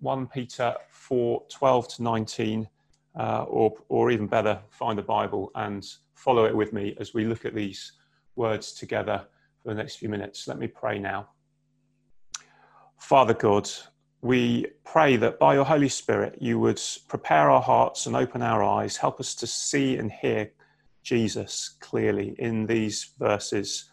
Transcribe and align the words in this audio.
1 0.00 0.26
Peter 0.28 0.74
4 0.90 1.42
12 1.50 1.88
to 1.88 2.02
19, 2.02 2.68
uh, 3.18 3.42
or, 3.44 3.74
or 3.88 4.10
even 4.10 4.26
better, 4.26 4.60
find 4.70 4.98
the 4.98 5.02
Bible 5.02 5.50
and 5.54 5.84
follow 6.14 6.44
it 6.44 6.54
with 6.54 6.72
me 6.72 6.96
as 7.00 7.14
we 7.14 7.24
look 7.24 7.44
at 7.44 7.54
these 7.54 7.92
words 8.36 8.72
together 8.72 9.24
for 9.62 9.68
the 9.68 9.74
next 9.74 9.96
few 9.96 10.08
minutes. 10.08 10.46
Let 10.46 10.58
me 10.58 10.68
pray 10.68 10.98
now. 10.98 11.28
Father 12.98 13.34
God, 13.34 13.68
we 14.20 14.66
pray 14.84 15.16
that 15.16 15.38
by 15.38 15.54
your 15.54 15.64
Holy 15.64 15.88
Spirit 15.88 16.36
you 16.40 16.58
would 16.58 16.80
prepare 17.08 17.50
our 17.50 17.62
hearts 17.62 18.06
and 18.06 18.16
open 18.16 18.42
our 18.42 18.62
eyes, 18.62 18.96
help 18.96 19.20
us 19.20 19.34
to 19.36 19.46
see 19.46 19.96
and 19.96 20.10
hear 20.10 20.50
Jesus 21.02 21.76
clearly 21.80 22.34
in 22.38 22.66
these 22.66 23.12
verses, 23.18 23.90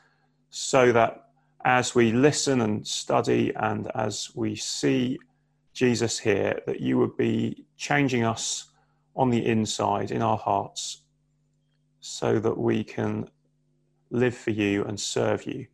so 0.49 0.91
that 0.91 1.29
as 1.63 1.95
we 1.95 2.11
listen 2.11 2.61
and 2.61 2.85
study 2.85 3.51
and 3.55 3.89
as 3.95 4.31
we 4.35 4.55
see 4.55 5.17
Jesus 5.75 6.17
here, 6.17 6.61
that 6.65 6.79
you 6.79 6.97
would 6.97 7.17
be 7.17 7.65
changing 7.75 8.23
us 8.23 8.69
on 9.13 9.29
the 9.29 9.45
inside 9.45 10.09
in 10.09 10.21
our 10.21 10.37
hearts 10.37 11.01
so 11.99 12.39
that 12.39 12.57
we 12.57 12.81
can 12.81 13.29
live 14.09 14.35
for 14.35 14.51
you 14.51 14.85
and 14.85 14.97
serve 14.97 15.45
you 15.45 15.67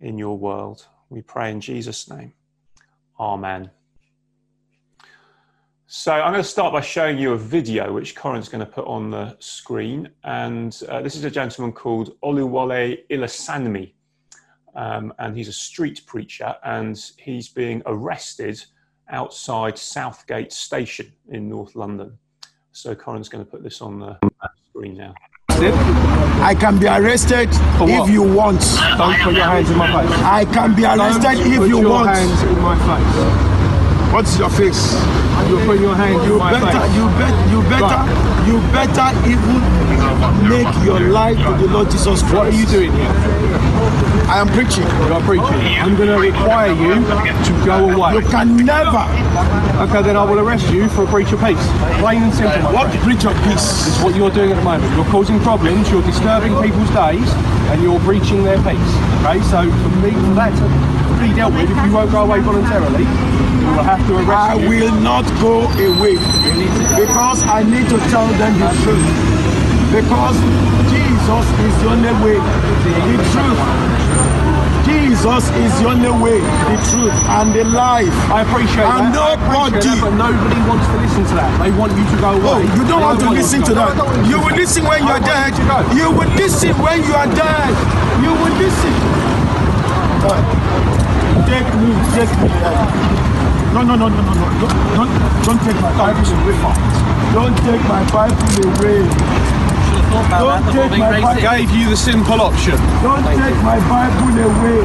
in 0.00 0.18
your 0.18 0.36
world. 0.36 0.86
We 1.08 1.22
pray 1.22 1.52
in 1.52 1.60
Jesus' 1.60 2.10
name. 2.10 2.32
Amen. 3.20 3.70
So 5.86 6.12
I'm 6.12 6.32
going 6.32 6.42
to 6.42 6.48
start 6.48 6.72
by 6.72 6.80
showing 6.80 7.16
you 7.16 7.32
a 7.32 7.38
video 7.38 7.92
which 7.92 8.16
Corin's 8.16 8.48
going 8.48 8.66
to 8.66 8.70
put 8.70 8.86
on 8.86 9.10
the 9.10 9.36
screen. 9.38 10.10
And 10.24 10.76
uh, 10.88 11.00
this 11.00 11.14
is 11.14 11.22
a 11.22 11.30
gentleman 11.30 11.72
called 11.72 12.18
Oluwole 12.24 12.98
Ilesanmi. 13.08 13.94
Um, 14.74 15.14
and 15.20 15.36
he's 15.36 15.48
a 15.48 15.52
street 15.52 16.02
preacher 16.06 16.56
and 16.64 17.00
he's 17.18 17.48
being 17.48 17.82
arrested 17.86 18.64
outside 19.10 19.78
Southgate 19.78 20.52
Station 20.52 21.12
in 21.30 21.48
North 21.48 21.74
London. 21.74 22.18
So 22.72 22.94
Corin's 22.94 23.28
going 23.28 23.44
to 23.44 23.50
put 23.50 23.62
this 23.62 23.80
on 23.80 23.98
the 24.00 24.18
screen 24.70 24.96
now. 24.96 25.14
I 25.50 26.54
can 26.58 26.78
be 26.78 26.86
arrested 26.86 27.48
if 27.50 28.08
you 28.10 28.22
want. 28.22 28.60
Don't 28.96 29.18
put 29.20 29.34
your 29.34 29.44
hands 29.44 29.70
in 29.70 29.76
my 29.76 29.90
face. 29.90 30.10
I 30.22 30.44
can 30.44 30.74
be 30.76 30.84
arrested 30.84 31.22
Don't 31.22 31.52
if 31.64 31.68
you 31.68 31.88
want. 31.88 32.08
hands 32.08 32.42
in 32.42 32.60
my 32.62 32.76
face. 32.78 34.12
What's 34.12 34.38
your 34.38 34.48
face? 34.50 34.94
You're 35.48 35.64
putting 35.66 35.82
your 35.82 35.94
hands 35.96 36.24
You 36.26 36.32
in 36.34 36.38
my 36.38 36.52
better, 36.52 36.78
face. 36.80 36.94
you 36.94 37.04
bet, 37.18 37.34
you 37.50 37.60
better, 37.68 38.00
you 38.46 38.56
better 38.72 39.08
even 39.26 39.58
make 40.48 40.68
your 40.84 41.00
life 41.10 41.36
to 41.38 41.66
the 41.66 41.72
Lord 41.72 41.90
Jesus 41.90 42.20
Christ. 42.22 42.34
What 42.34 42.46
are 42.48 42.56
you 42.56 42.66
doing 42.66 42.92
here? 42.92 43.12
I 44.28 44.40
am 44.44 44.48
preaching. 44.48 44.84
You're 45.08 45.24
preaching. 45.24 45.80
I'm 45.80 45.96
going 45.96 46.10
to 46.12 46.20
require 46.20 46.72
you 46.72 47.00
to 47.00 47.52
go 47.64 47.88
away. 47.88 48.20
You 48.20 48.28
can 48.28 48.56
never. 48.56 49.08
Okay, 49.88 50.02
then 50.02 50.16
I 50.16 50.24
will 50.24 50.38
arrest 50.40 50.68
you 50.70 50.88
for 50.90 51.04
a 51.04 51.06
breach 51.06 51.32
of 51.32 51.40
peace. 51.40 51.56
Plain 52.00 52.22
and 52.24 52.34
simple. 52.34 52.72
What 52.72 52.92
breach 53.02 53.24
of 53.24 53.32
peace? 53.48 53.86
is 53.88 53.96
what 54.04 54.14
you're 54.14 54.30
doing 54.30 54.52
at 54.52 54.56
the 54.56 54.64
moment. 54.64 54.92
You're 54.94 55.08
causing 55.08 55.40
problems, 55.40 55.90
you're 55.90 56.02
disturbing 56.02 56.52
people's 56.60 56.90
days, 56.90 57.28
and 57.72 57.80
you're 57.82 58.00
breaching 58.00 58.44
their 58.44 58.58
peace. 58.60 58.92
Okay, 59.24 59.40
so 59.48 59.64
for 59.64 59.92
me, 60.04 60.12
for 60.12 60.34
that 60.36 60.52
to 60.52 60.66
be 61.24 61.34
dealt 61.34 61.54
with, 61.54 61.70
if 61.70 61.78
you 61.86 61.92
won't 61.92 62.10
go 62.12 62.22
away 62.24 62.40
voluntarily, 62.40 63.04
we 63.08 63.64
will 63.72 63.86
have 63.86 64.04
to 64.08 64.14
arrest 64.16 64.52
I 64.52 64.60
you. 64.60 64.68
will 64.68 64.94
not 65.00 65.24
go 65.40 65.64
away 65.72 66.20
because 67.00 67.42
I 67.44 67.62
need 67.64 67.88
to 67.88 67.98
tell 68.12 68.26
them 68.36 68.52
the 68.60 68.70
truth. 68.84 69.37
Because 69.88 70.36
Jesus 70.92 71.46
is 71.64 71.74
the 71.80 71.88
only 71.88 72.12
way, 72.20 72.36
the 72.36 73.16
truth. 73.32 73.60
Jesus 74.84 75.44
is 75.64 75.72
the 75.80 75.88
only 75.88 76.12
way, 76.22 76.40
the 76.40 76.76
truth, 76.92 77.16
and 77.36 77.52
the 77.52 77.64
life. 77.64 78.12
I 78.32 78.40
appreciate 78.44 78.84
And 78.84 79.12
that. 79.12 79.20
I 79.20 79.34
appreciate 79.36 79.84
nobody- 79.84 79.88
that, 79.88 80.00
but 80.00 80.14
nobody 80.16 80.60
wants 80.68 80.86
to 80.88 80.96
listen 81.00 81.24
to 81.28 81.34
that. 81.40 81.50
They 81.60 81.70
want 81.72 81.92
you 81.96 82.04
to 82.04 82.16
go 82.20 82.30
Oh, 82.36 82.60
you 82.60 82.84
don't 82.84 83.00
want 83.00 83.20
to 83.20 83.30
listen 83.30 83.62
to 83.64 83.72
that. 83.74 83.92
You 84.28 84.38
will 84.40 84.56
listen 84.56 84.84
when 84.84 85.00
you 85.04 85.12
are 85.12 85.20
dead. 85.20 85.52
you 85.56 85.64
to 85.64 85.64
go. 85.68 85.78
You 85.96 86.08
will 86.12 86.32
listen 86.36 86.72
when 86.84 86.98
you 87.04 87.14
are 87.16 87.26
dead. 87.28 87.70
You 88.24 88.32
will 88.32 88.54
listen. 88.60 88.92
Uh, 90.24 90.36
Take 91.48 91.64
me, 91.80 91.88
take 92.12 92.32
me. 92.44 92.48
No, 93.72 93.80
no, 93.82 93.94
no, 93.96 94.08
no, 94.08 94.20
no, 94.20 94.32
no. 94.36 94.46
Don't, 94.60 94.76
don't, 94.96 95.10
don't 95.48 95.60
take 95.64 95.80
my 95.80 95.92
Bible 95.96 96.28
away. 96.44 96.56
Don't 97.32 97.56
take 97.64 97.82
my 97.88 98.04
Bible 98.12 98.68
away. 98.68 99.57
Don't 100.06 100.90
take 100.90 100.98
my 100.98 101.20
Bible. 101.20 101.40
Gave 101.40 101.70
you 101.70 101.90
the 101.90 101.96
simple 101.96 102.40
option. 102.40 102.76
Don't 103.02 103.22
take 103.24 103.58
my 103.62 103.78
Bible 103.88 104.34
away. 104.38 104.84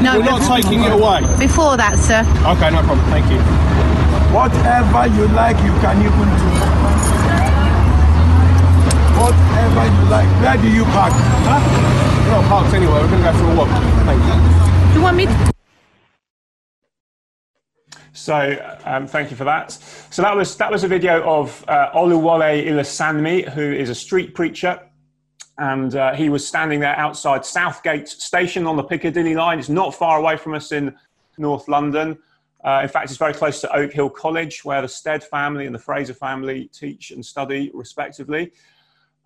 No, 0.00 0.18
We're 0.18 0.24
not 0.24 0.42
taking 0.48 0.84
it 0.84 0.92
away. 0.92 1.20
before 1.38 1.76
that, 1.76 1.98
sir. 1.98 2.24
Okay, 2.52 2.70
no 2.72 2.80
problem. 2.82 3.04
Thank 3.12 3.28
you. 3.30 3.38
Whatever 4.32 5.06
you 5.12 5.26
like, 5.34 5.56
you 5.64 5.72
can 5.84 5.96
even 6.00 6.28
do. 6.40 6.48
Whatever 9.20 9.84
you 9.84 10.04
like. 10.08 10.28
Where 10.40 10.56
do 10.56 10.68
you 10.70 10.84
park? 10.96 11.12
Huh? 11.44 11.60
We're 11.60 12.40
not 12.40 12.44
parked 12.48 12.74
anywhere. 12.74 13.02
We're 13.02 13.10
going 13.10 13.22
to 13.22 13.32
go 13.32 13.38
for 13.38 13.50
a 13.52 13.56
walk. 13.56 13.70
Thank 14.08 14.22
you. 14.24 14.94
You 14.96 15.02
want 15.02 15.16
me 15.16 15.26
to 15.26 15.59
So 18.20 18.78
um, 18.84 19.06
thank 19.06 19.30
you 19.30 19.36
for 19.36 19.44
that. 19.44 19.72
So 20.10 20.20
that 20.20 20.36
was 20.36 20.54
that 20.58 20.70
was 20.70 20.84
a 20.84 20.88
video 20.88 21.22
of 21.22 21.64
uh, 21.66 21.90
Oluwole 21.94 22.66
Ilesanmi, 22.66 23.48
who 23.48 23.72
is 23.72 23.88
a 23.88 23.94
street 23.94 24.34
preacher, 24.34 24.78
and 25.56 25.94
uh, 25.94 26.14
he 26.14 26.28
was 26.28 26.46
standing 26.46 26.80
there 26.80 26.94
outside 26.96 27.46
Southgate 27.46 28.08
Station 28.08 28.66
on 28.66 28.76
the 28.76 28.82
Piccadilly 28.82 29.34
line. 29.34 29.58
It's 29.58 29.70
not 29.70 29.94
far 29.94 30.18
away 30.18 30.36
from 30.36 30.52
us 30.52 30.70
in 30.70 30.94
North 31.38 31.66
London. 31.66 32.18
Uh, 32.62 32.80
in 32.82 32.90
fact, 32.90 33.06
it's 33.08 33.16
very 33.16 33.32
close 33.32 33.62
to 33.62 33.74
Oak 33.74 33.90
Hill 33.90 34.10
College, 34.10 34.66
where 34.66 34.82
the 34.82 34.88
Stead 34.88 35.24
family 35.24 35.64
and 35.64 35.74
the 35.74 35.78
Fraser 35.78 36.12
family 36.12 36.68
teach 36.74 37.12
and 37.12 37.24
study, 37.24 37.70
respectively. 37.72 38.52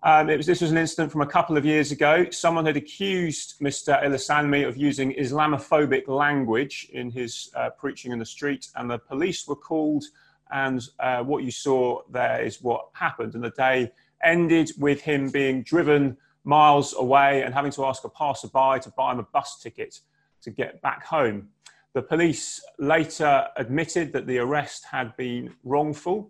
Um, 0.05 0.29
it 0.29 0.37
was, 0.37 0.45
this 0.45 0.61
was 0.61 0.69
an 0.69 0.77
incident 0.77 1.11
from 1.11 1.21
a 1.21 1.25
couple 1.25 1.57
of 1.57 1.65
years 1.65 1.91
ago. 1.91 2.29
Someone 2.29 2.67
had 2.67 2.77
accused 2.77 3.59
Mr. 3.59 3.99
Ilesanmi 4.03 4.67
of 4.67 4.77
using 4.77 5.13
Islamophobic 5.13 6.07
language 6.07 6.87
in 6.93 7.09
his 7.09 7.49
uh, 7.55 7.71
preaching 7.71 8.11
in 8.11 8.19
the 8.19 8.25
street, 8.25 8.67
and 8.75 8.87
the 8.87 8.99
police 8.99 9.47
were 9.47 9.55
called. 9.55 10.03
And 10.51 10.79
uh, 10.99 11.23
what 11.23 11.43
you 11.43 11.49
saw 11.49 12.03
there 12.11 12.43
is 12.43 12.61
what 12.61 12.89
happened. 12.93 13.33
And 13.33 13.43
the 13.43 13.49
day 13.49 13.91
ended 14.23 14.73
with 14.77 15.01
him 15.01 15.31
being 15.31 15.63
driven 15.63 16.17
miles 16.43 16.93
away 16.95 17.41
and 17.41 17.51
having 17.51 17.71
to 17.71 17.85
ask 17.85 18.03
a 18.03 18.09
passerby 18.09 18.81
to 18.83 18.91
buy 18.95 19.11
him 19.11 19.17
a 19.17 19.23
bus 19.23 19.59
ticket 19.59 20.01
to 20.43 20.51
get 20.51 20.83
back 20.83 21.03
home. 21.03 21.49
The 21.93 22.03
police 22.03 22.63
later 22.77 23.47
admitted 23.57 24.13
that 24.13 24.27
the 24.27 24.37
arrest 24.37 24.85
had 24.85 25.17
been 25.17 25.55
wrongful 25.63 26.29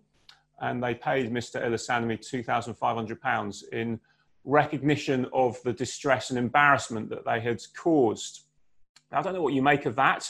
and 0.59 0.81
they 0.81 0.93
paid 0.93 1.31
Mr. 1.31 1.63
Ilesanmi 1.63 2.19
£2,500 2.19 3.69
in 3.73 3.99
recognition 4.43 5.25
of 5.33 5.61
the 5.63 5.73
distress 5.73 6.29
and 6.29 6.39
embarrassment 6.39 7.09
that 7.09 7.25
they 7.25 7.39
had 7.39 7.61
caused. 7.75 8.45
Now, 9.11 9.19
I 9.19 9.21
don't 9.21 9.33
know 9.33 9.41
what 9.41 9.53
you 9.53 9.61
make 9.61 9.85
of 9.85 9.95
that. 9.95 10.29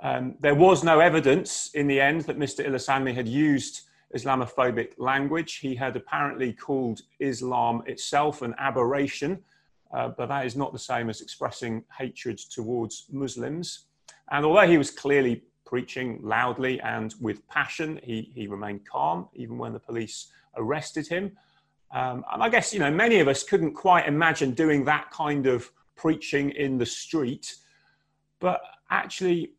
Um, 0.00 0.36
there 0.40 0.54
was 0.54 0.84
no 0.84 1.00
evidence 1.00 1.70
in 1.74 1.88
the 1.88 2.00
end 2.00 2.22
that 2.22 2.38
Mr. 2.38 2.64
Ilesanmi 2.64 3.14
had 3.14 3.26
used 3.26 3.82
Islamophobic 4.16 4.92
language. 4.98 5.56
He 5.56 5.74
had 5.74 5.96
apparently 5.96 6.52
called 6.52 7.00
Islam 7.18 7.82
itself 7.86 8.42
an 8.42 8.54
aberration, 8.58 9.40
uh, 9.92 10.10
but 10.16 10.28
that 10.28 10.46
is 10.46 10.56
not 10.56 10.72
the 10.72 10.78
same 10.78 11.10
as 11.10 11.20
expressing 11.20 11.84
hatred 11.98 12.38
towards 12.38 13.06
Muslims. 13.10 13.86
And 14.30 14.44
although 14.44 14.68
he 14.68 14.78
was 14.78 14.90
clearly 14.90 15.42
preaching 15.68 16.18
loudly 16.22 16.80
and 16.80 17.14
with 17.20 17.46
passion, 17.46 18.00
he, 18.02 18.32
he 18.34 18.46
remained 18.46 18.80
calm 18.90 19.28
even 19.34 19.58
when 19.58 19.74
the 19.74 19.78
police 19.78 20.28
arrested 20.56 21.06
him. 21.06 21.30
Um, 21.94 22.24
and 22.32 22.42
I 22.42 22.48
guess, 22.48 22.72
you 22.72 22.80
know, 22.80 22.90
many 22.90 23.20
of 23.20 23.28
us 23.28 23.42
couldn't 23.42 23.74
quite 23.74 24.08
imagine 24.08 24.52
doing 24.52 24.86
that 24.86 25.10
kind 25.10 25.46
of 25.46 25.70
preaching 25.94 26.50
in 26.50 26.78
the 26.78 26.86
street. 26.86 27.54
But 28.40 28.62
actually, 28.90 29.52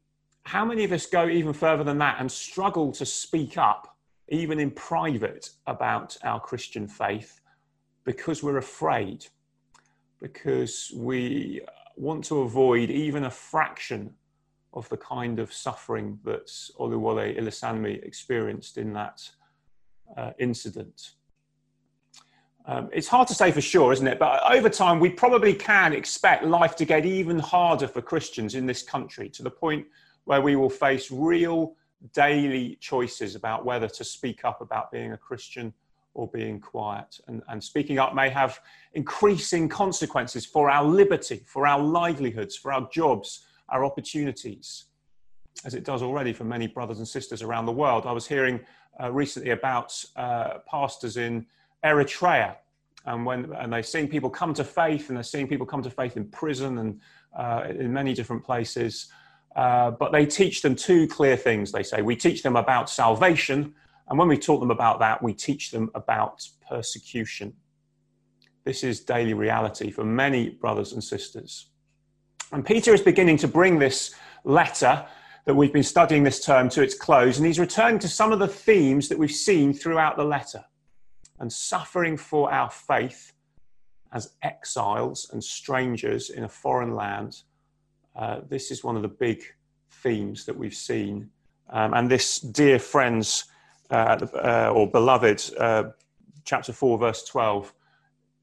how 0.44 0.66
many 0.66 0.84
of 0.84 0.92
us 0.92 1.06
go 1.06 1.28
even 1.28 1.54
further 1.54 1.84
than 1.84 2.00
that 2.00 2.18
and 2.20 2.32
struggle 2.32 2.92
to 2.94 3.06
speak 3.06 3.58
up, 3.60 3.96
even 4.30 4.60
in 4.60 4.72
private, 4.72 5.52
about 5.68 6.18
our 6.24 6.40
Christian 6.40 6.88
faith 6.88 7.40
because 8.04 8.42
we're 8.42 8.58
afraid, 8.58 9.28
because 10.20 10.92
we 10.96 11.62
want 11.98 12.24
to 12.24 12.40
avoid 12.40 12.90
even 12.90 13.26
a 13.26 13.30
fraction 13.30 14.16
of 14.74 14.88
the 14.90 14.98
kind 14.98 15.40
of 15.40 15.52
suffering 15.52 16.20
that 16.24 16.48
Oluwole 16.80 17.38
Ilesanmi 17.38 18.04
experienced 18.04 18.78
in 18.78 18.94
that 18.94 19.30
uh, 20.16 20.32
incident? 20.40 21.12
Um, 22.66 22.90
it's 22.94 23.08
hard 23.08 23.28
to 23.30 23.34
say 23.34 23.52
for 23.52 23.62
sure, 23.62 23.92
isn't 23.94 24.06
it? 24.06 24.20
But 24.20 24.42
over 24.52 24.70
time, 24.70 25.00
we 25.00 25.10
probably 25.10 25.56
can 25.56 25.92
expect 25.92 26.44
life 26.44 26.76
to 26.76 26.86
get 26.86 27.06
even 27.06 27.40
harder 27.40 27.88
for 27.88 28.02
Christians 28.02 28.54
in 28.54 28.68
this 28.68 28.84
country 28.84 29.28
to 29.30 29.42
the 29.42 29.50
point 29.50 29.88
where 30.26 30.42
we 30.42 30.56
will 30.56 30.70
face 30.70 31.10
real 31.10 31.76
daily 32.14 32.78
choices 32.80 33.36
about 33.36 33.66
whether 33.66 33.88
to 33.88 34.04
speak 34.04 34.46
up 34.46 34.62
about 34.62 34.92
being 34.92 35.14
a 35.14 35.18
Christian 35.18 35.74
or 36.14 36.28
being 36.28 36.60
quiet. 36.60 37.20
And, 37.28 37.42
and 37.48 37.64
speaking 37.64 37.98
up 37.98 38.14
may 38.14 38.30
have 38.30 38.60
increasing 38.94 39.68
consequences 39.68 40.46
for 40.46 40.70
our 40.70 40.84
liberty, 40.84 41.42
for 41.46 41.66
our 41.66 41.80
livelihoods, 41.82 42.56
for 42.56 42.72
our 42.72 42.88
jobs, 42.92 43.46
our 43.72 43.86
opportunities. 43.86 44.86
as 45.66 45.74
it 45.74 45.84
does 45.84 46.02
already 46.02 46.34
for 46.34 46.46
many 46.46 46.68
brothers 46.68 47.00
and 47.00 47.08
sisters 47.08 47.42
around 47.42 47.66
the 47.66 47.72
world. 47.72 48.06
I 48.06 48.12
was 48.12 48.28
hearing 48.28 48.60
uh, 49.02 49.12
recently 49.12 49.52
about 49.52 49.94
uh, 50.16 50.60
pastors 50.70 51.18
in 51.18 51.46
Eritrea, 51.84 52.56
and 53.06 53.26
when 53.26 53.52
and 53.54 53.72
they're 53.72 53.84
seeing 53.84 54.08
people 54.08 54.30
come 54.30 54.54
to 54.54 54.64
faith, 54.64 55.10
and 55.10 55.18
they're 55.18 55.24
seeing 55.24 55.48
people 55.48 55.66
come 55.66 55.82
to 55.84 55.90
faith 55.90 56.18
in 56.18 56.26
prison 56.30 56.78
and 56.78 57.02
uh, 57.38 57.64
in 57.70 57.92
many 57.92 58.14
different 58.14 58.44
places. 58.44 59.12
Uh, 59.56 59.92
but 59.92 60.12
they 60.12 60.26
teach 60.26 60.62
them 60.62 60.76
two 60.76 61.08
clear 61.08 61.36
things. 61.36 61.72
They 61.72 61.84
say 61.84 62.02
we 62.02 62.16
teach 62.16 62.44
them 62.44 62.56
about 62.56 62.90
salvation, 62.90 63.74
and 64.08 64.20
when 64.20 64.28
we 64.28 64.38
taught 64.38 64.60
them 64.60 64.72
about 64.72 65.00
that, 65.00 65.22
we 65.22 65.34
teach 65.34 65.72
them 65.72 65.90
about 65.96 66.48
persecution. 66.68 67.54
This 68.64 68.84
is 68.84 69.00
daily 69.00 69.34
reality 69.34 69.90
for 69.92 70.04
many 70.04 70.50
brothers 70.50 70.94
and 70.94 71.04
sisters. 71.04 71.70
And 72.52 72.66
Peter 72.66 72.94
is 72.94 73.02
beginning 73.02 73.38
to 73.38 73.48
bring 73.48 73.78
this 73.78 74.16
letter 74.44 75.06
that 75.46 75.54
we've 75.54 75.74
been 75.74 75.84
studying 75.84 76.24
this 76.24 76.44
term 76.44 76.70
to 76.70 76.82
its 76.82 76.96
close, 76.96 77.38
and 77.38 77.46
he's 77.46 77.60
returning 77.60 78.00
to 78.00 78.08
some 78.08 78.32
of 78.32 78.40
the 78.40 78.48
themes 78.48 79.08
that 79.10 79.18
we've 79.18 79.32
seen 79.32 79.74
throughout 79.74 80.18
the 80.18 80.24
letter. 80.24 80.64
And 81.40 81.52
suffering 81.52 82.18
for 82.18 82.52
our 82.52 82.70
faith 82.70 83.34
as 84.12 84.34
exiles 84.42 85.30
and 85.32 85.44
strangers 85.44 86.32
in 86.32 86.44
a 86.44 86.50
foreign 86.50 86.96
land, 86.96 87.44
uh, 88.16 88.42
this 88.50 88.72
is 88.72 88.84
one 88.84 88.96
of 88.96 89.02
the 89.02 89.08
big 89.08 89.44
themes 89.90 90.46
that 90.46 90.58
we've 90.58 90.74
seen. 90.74 91.30
Um, 91.70 91.94
and 91.94 92.10
this, 92.10 92.40
dear 92.40 92.80
friends 92.80 93.46
uh, 93.92 94.18
uh, 94.34 94.72
or 94.74 94.90
beloved, 94.90 95.52
uh, 95.58 95.84
chapter 96.46 96.74
4, 96.74 96.98
verse 96.98 97.24
12, 97.26 97.74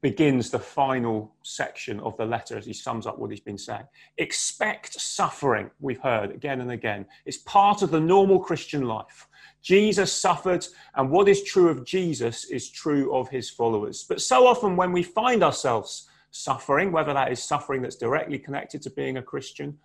begins 0.01 0.49
the 0.49 0.59
final 0.59 1.33
section 1.43 1.99
of 2.01 2.15
the 2.17 2.25
letter 2.25 2.57
as 2.57 2.65
he 2.65 2.73
sums 2.73 3.07
up 3.07 3.17
what 3.17 3.31
he's 3.31 3.39
been 3.39 3.57
saying. 3.57 3.85
Expect 4.17 4.93
suffering, 4.93 5.71
we've 5.79 6.01
heard 6.01 6.31
again 6.31 6.61
and 6.61 6.71
again. 6.71 7.05
It's 7.25 7.37
part 7.37 7.81
of 7.81 7.89
the 7.89 7.99
normal 7.99 8.39
Christian 8.39 8.83
life. 8.83 9.27
Jesus 9.63 10.13
suffered, 10.13 10.65
and 10.95 11.09
what 11.09 11.27
is 11.27 11.43
true 11.43 11.69
of 11.69 11.83
Jesus 11.83 12.45
is 12.45 12.69
true 12.69 13.13
of 13.13 13.29
his 13.29 13.49
followers. 13.49 14.05
But 14.07 14.21
so 14.21 14.45
often, 14.45 14.75
when 14.75 14.91
we 14.91 15.01
find 15.01 15.43
ourselves 15.43 16.07
suffering, 16.29 16.91
whether 16.91 17.13
that 17.13 17.31
is 17.31 17.41
suffering 17.41 17.81
that's 17.81 17.95
directly 17.95 18.37
connected 18.37 18.81
to 18.83 18.91
being 18.91 19.17
a 19.17 19.21
Christian, 19.21 19.77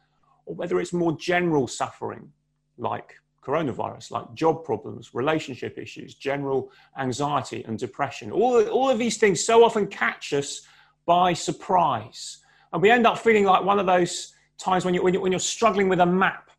or 0.44 0.54
whether 0.54 0.78
it's 0.78 0.92
more 0.92 1.16
general 1.16 1.66
suffering, 1.66 2.30
like 2.76 3.14
coronavirus, 3.44 4.10
like 4.12 4.34
job 4.34 4.64
problems, 4.64 5.14
relationship 5.14 5.78
issues, 5.78 6.14
general 6.14 6.70
anxiety 6.98 7.64
and 7.66 7.78
depression. 7.78 8.30
All, 8.30 8.62
all 8.68 8.88
of 8.88 8.98
these 8.98 9.16
things 9.16 9.44
so 9.44 9.64
often 9.64 9.86
catch 9.88 10.32
us 10.32 10.62
by 11.06 11.32
surprise. 11.32 12.38
And 12.72 12.80
we 12.80 12.90
end 12.90 13.06
up 13.06 13.18
feeling 13.18 13.44
like 13.44 13.64
one 13.64 13.78
of 13.78 13.86
those 13.86 14.32
times 14.58 14.84
when, 14.84 14.94
you, 14.94 15.02
when, 15.02 15.12
you, 15.12 15.20
when 15.20 15.32
you're 15.32 15.40
struggling 15.40 15.88
with 15.88 16.00
a 16.00 16.06
map. 16.06 16.50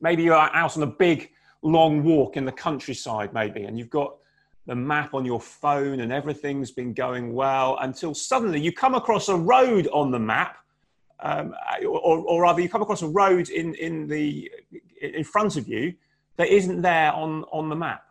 Maybe 0.00 0.22
you're 0.22 0.34
out 0.34 0.76
on 0.76 0.82
a 0.82 0.86
big, 0.86 1.30
long 1.62 2.02
walk 2.02 2.36
in 2.36 2.44
the 2.44 2.52
countryside, 2.52 3.32
maybe, 3.32 3.64
and 3.64 3.78
you've 3.78 3.90
got 3.90 4.16
the 4.66 4.74
map 4.74 5.12
on 5.12 5.26
your 5.26 5.40
phone 5.40 6.00
and 6.00 6.10
everything's 6.10 6.70
been 6.70 6.94
going 6.94 7.34
well 7.34 7.76
until 7.82 8.14
suddenly 8.14 8.58
you 8.58 8.72
come 8.72 8.94
across 8.94 9.28
a 9.28 9.36
road 9.36 9.88
on 9.92 10.10
the 10.10 10.18
map 10.18 10.56
um, 11.24 11.54
or, 11.82 12.18
or, 12.18 12.42
rather 12.42 12.60
you 12.60 12.68
come 12.68 12.82
across 12.82 13.00
a 13.00 13.08
road 13.08 13.48
in, 13.48 13.74
in, 13.76 14.06
the, 14.06 14.50
in 15.00 15.24
front 15.24 15.56
of 15.56 15.66
you 15.66 15.94
that 16.36 16.48
isn't 16.48 16.82
there 16.82 17.12
on, 17.12 17.44
on 17.50 17.70
the 17.70 17.74
map. 17.74 18.04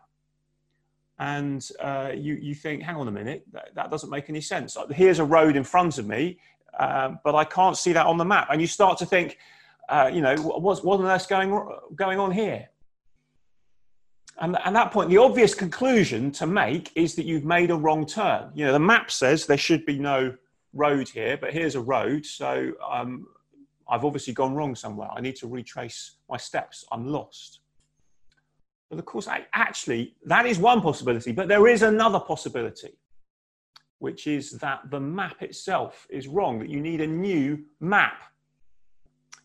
And 1.20 1.66
uh, 1.80 2.10
you, 2.12 2.34
you 2.34 2.56
think, 2.56 2.82
hang 2.82 2.96
on 2.96 3.06
a 3.06 3.12
minute, 3.12 3.44
that, 3.52 3.68
that, 3.76 3.88
doesn't 3.88 4.10
make 4.10 4.28
any 4.28 4.40
sense. 4.40 4.76
Here's 4.90 5.20
a 5.20 5.24
road 5.24 5.54
in 5.54 5.62
front 5.62 5.98
of 5.98 6.08
me, 6.08 6.38
um, 6.80 7.20
but 7.22 7.36
I 7.36 7.44
can't 7.44 7.76
see 7.76 7.92
that 7.92 8.04
on 8.04 8.18
the 8.18 8.24
map. 8.24 8.48
And 8.50 8.60
you 8.60 8.66
start 8.66 8.98
to 8.98 9.06
think, 9.06 9.38
uh, 9.88 10.10
you 10.12 10.20
know, 10.20 10.34
what's, 10.36 10.82
what 10.82 10.98
on 10.98 11.06
earth 11.06 11.28
going, 11.28 11.68
going 11.94 12.18
on 12.18 12.32
here? 12.32 12.68
And 14.40 14.56
at 14.64 14.72
that 14.72 14.90
point, 14.90 15.08
the 15.08 15.18
obvious 15.18 15.54
conclusion 15.54 16.32
to 16.32 16.48
make 16.48 16.90
is 16.96 17.14
that 17.14 17.26
you've 17.26 17.44
made 17.44 17.70
a 17.70 17.76
wrong 17.76 18.06
turn. 18.06 18.50
You 18.54 18.64
know, 18.64 18.72
the 18.72 18.80
map 18.80 19.12
says 19.12 19.46
there 19.46 19.56
should 19.56 19.86
be 19.86 20.00
no 20.00 20.34
road 20.74 21.08
here, 21.08 21.36
but 21.36 21.52
here's 21.52 21.74
a 21.74 21.80
road. 21.80 22.26
So 22.26 22.72
um, 22.90 23.26
I've 23.88 24.04
obviously 24.04 24.34
gone 24.34 24.54
wrong 24.54 24.74
somewhere. 24.74 25.08
I 25.14 25.20
need 25.20 25.36
to 25.36 25.46
retrace 25.46 26.16
my 26.28 26.36
steps. 26.36 26.84
I'm 26.92 27.06
lost. 27.06 27.60
But 28.90 28.98
of 28.98 29.04
course, 29.06 29.28
I, 29.28 29.46
actually, 29.54 30.14
that 30.24 30.46
is 30.46 30.58
one 30.58 30.80
possibility, 30.80 31.32
but 31.32 31.48
there 31.48 31.66
is 31.66 31.82
another 31.82 32.20
possibility, 32.20 32.98
which 33.98 34.26
is 34.26 34.52
that 34.52 34.90
the 34.90 35.00
map 35.00 35.42
itself 35.42 36.06
is 36.10 36.28
wrong, 36.28 36.58
that 36.58 36.68
you 36.68 36.80
need 36.80 37.00
a 37.00 37.06
new 37.06 37.64
map. 37.80 38.22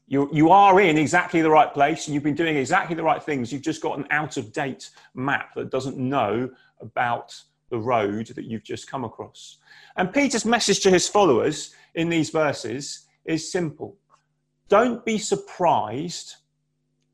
You, 0.07 0.29
you 0.33 0.49
are 0.49 0.81
in 0.81 0.97
exactly 0.97 1.41
the 1.41 1.51
right 1.51 1.71
place, 1.73 2.07
and 2.07 2.13
you've 2.13 2.23
been 2.23 2.35
doing 2.35 2.57
exactly 2.57 2.95
the 2.95 3.03
right 3.03 3.21
things. 3.21 3.53
You've 3.53 3.61
just 3.61 3.81
got 3.81 3.97
an 3.97 4.07
out 4.09 4.37
of 4.37 4.51
date 4.51 4.89
map 5.13 5.53
that 5.55 5.69
doesn't 5.69 5.97
know 5.97 6.49
about 6.81 7.39
the 7.69 7.79
road 7.79 8.27
that 8.27 8.45
you've 8.45 8.63
just 8.63 8.89
come 8.89 9.03
across. 9.03 9.57
And 9.95 10.13
Peter's 10.13 10.45
message 10.45 10.79
to 10.81 10.89
his 10.89 11.07
followers 11.07 11.73
in 11.95 12.09
these 12.09 12.29
verses 12.29 13.05
is 13.25 13.51
simple 13.51 13.97
don't 14.69 15.03
be 15.03 15.17
surprised 15.17 16.35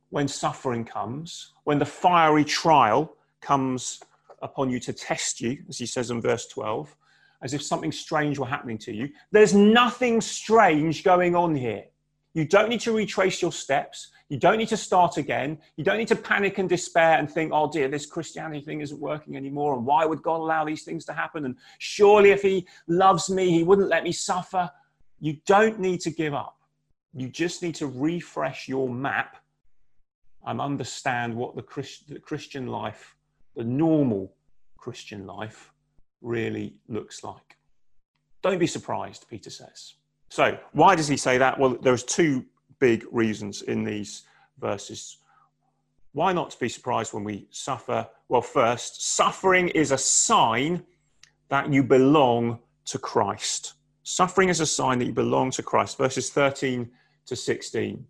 when 0.09 0.27
suffering 0.27 0.83
comes, 0.83 1.53
when 1.63 1.79
the 1.79 1.85
fiery 1.85 2.43
trial 2.43 3.15
comes 3.41 4.01
upon 4.41 4.69
you 4.69 4.79
to 4.81 4.93
test 4.93 5.39
you, 5.39 5.63
as 5.69 5.77
he 5.77 5.85
says 5.85 6.11
in 6.11 6.21
verse 6.21 6.47
12, 6.47 6.95
as 7.41 7.53
if 7.53 7.63
something 7.63 7.91
strange 7.91 8.37
were 8.37 8.45
happening 8.45 8.77
to 8.77 8.93
you. 8.93 9.09
There's 9.31 9.53
nothing 9.53 10.19
strange 10.19 11.03
going 11.03 11.35
on 11.35 11.55
here. 11.55 11.85
You 12.33 12.45
don't 12.45 12.69
need 12.69 12.81
to 12.81 12.91
retrace 12.91 13.41
your 13.41 13.53
steps. 13.53 14.09
You 14.29 14.39
don't 14.39 14.57
need 14.57 14.69
to 14.69 14.77
start 14.77 15.17
again. 15.17 15.59
You 15.77 15.83
don't 15.83 15.97
need 15.97 16.07
to 16.07 16.15
panic 16.15 16.57
and 16.57 16.67
despair 16.67 17.19
and 17.19 17.29
think, 17.29 17.51
oh 17.53 17.69
dear, 17.71 17.87
this 17.87 18.07
Christianity 18.07 18.61
thing 18.61 18.81
isn't 18.81 18.99
working 18.99 19.35
anymore. 19.35 19.75
And 19.75 19.85
why 19.85 20.05
would 20.05 20.23
God 20.23 20.37
allow 20.37 20.65
these 20.65 20.83
things 20.83 21.05
to 21.05 21.13
happen? 21.13 21.45
And 21.45 21.55
surely 21.77 22.31
if 22.31 22.41
He 22.41 22.67
loves 22.87 23.29
me, 23.29 23.51
He 23.51 23.63
wouldn't 23.63 23.89
let 23.89 24.03
me 24.03 24.11
suffer. 24.11 24.69
You 25.19 25.37
don't 25.45 25.79
need 25.79 26.01
to 26.01 26.09
give 26.09 26.33
up. 26.33 26.57
You 27.13 27.29
just 27.29 27.61
need 27.61 27.75
to 27.75 27.87
refresh 27.87 28.67
your 28.67 28.89
map 28.89 29.37
and 30.45 30.59
understand 30.59 31.35
what 31.35 31.55
the, 31.55 31.61
Christ- 31.61 32.09
the 32.09 32.19
Christian 32.19 32.67
life, 32.67 33.15
the 33.55 33.63
normal 33.63 34.33
Christian 34.77 35.25
life, 35.25 35.71
really 36.21 36.79
looks 36.87 37.23
like. 37.23 37.57
Don't 38.41 38.59
be 38.59 38.67
surprised, 38.67 39.25
Peter 39.29 39.49
says. 39.49 39.93
So, 40.29 40.57
why 40.73 40.95
does 40.95 41.07
he 41.07 41.17
say 41.17 41.37
that? 41.37 41.59
Well, 41.59 41.77
there's 41.81 42.03
two 42.03 42.45
big 42.79 43.05
reasons 43.11 43.61
in 43.61 43.83
these 43.83 44.23
verses. 44.59 45.17
Why 46.13 46.31
not 46.31 46.57
be 46.59 46.69
surprised 46.69 47.13
when 47.13 47.23
we 47.23 47.47
suffer? 47.51 48.07
Well, 48.29 48.41
first, 48.41 49.15
suffering 49.15 49.69
is 49.69 49.91
a 49.91 49.97
sign 49.97 50.83
that 51.49 51.71
you 51.71 51.83
belong 51.83 52.59
to 52.85 52.97
Christ. 52.97 53.73
Suffering 54.03 54.49
is 54.49 54.59
a 54.59 54.65
sign 54.65 54.99
that 54.99 55.05
you 55.05 55.13
belong 55.13 55.51
to 55.51 55.63
Christ. 55.63 55.97
Verses 55.97 56.29
13 56.29 56.89
to 57.25 57.35
16. 57.35 58.05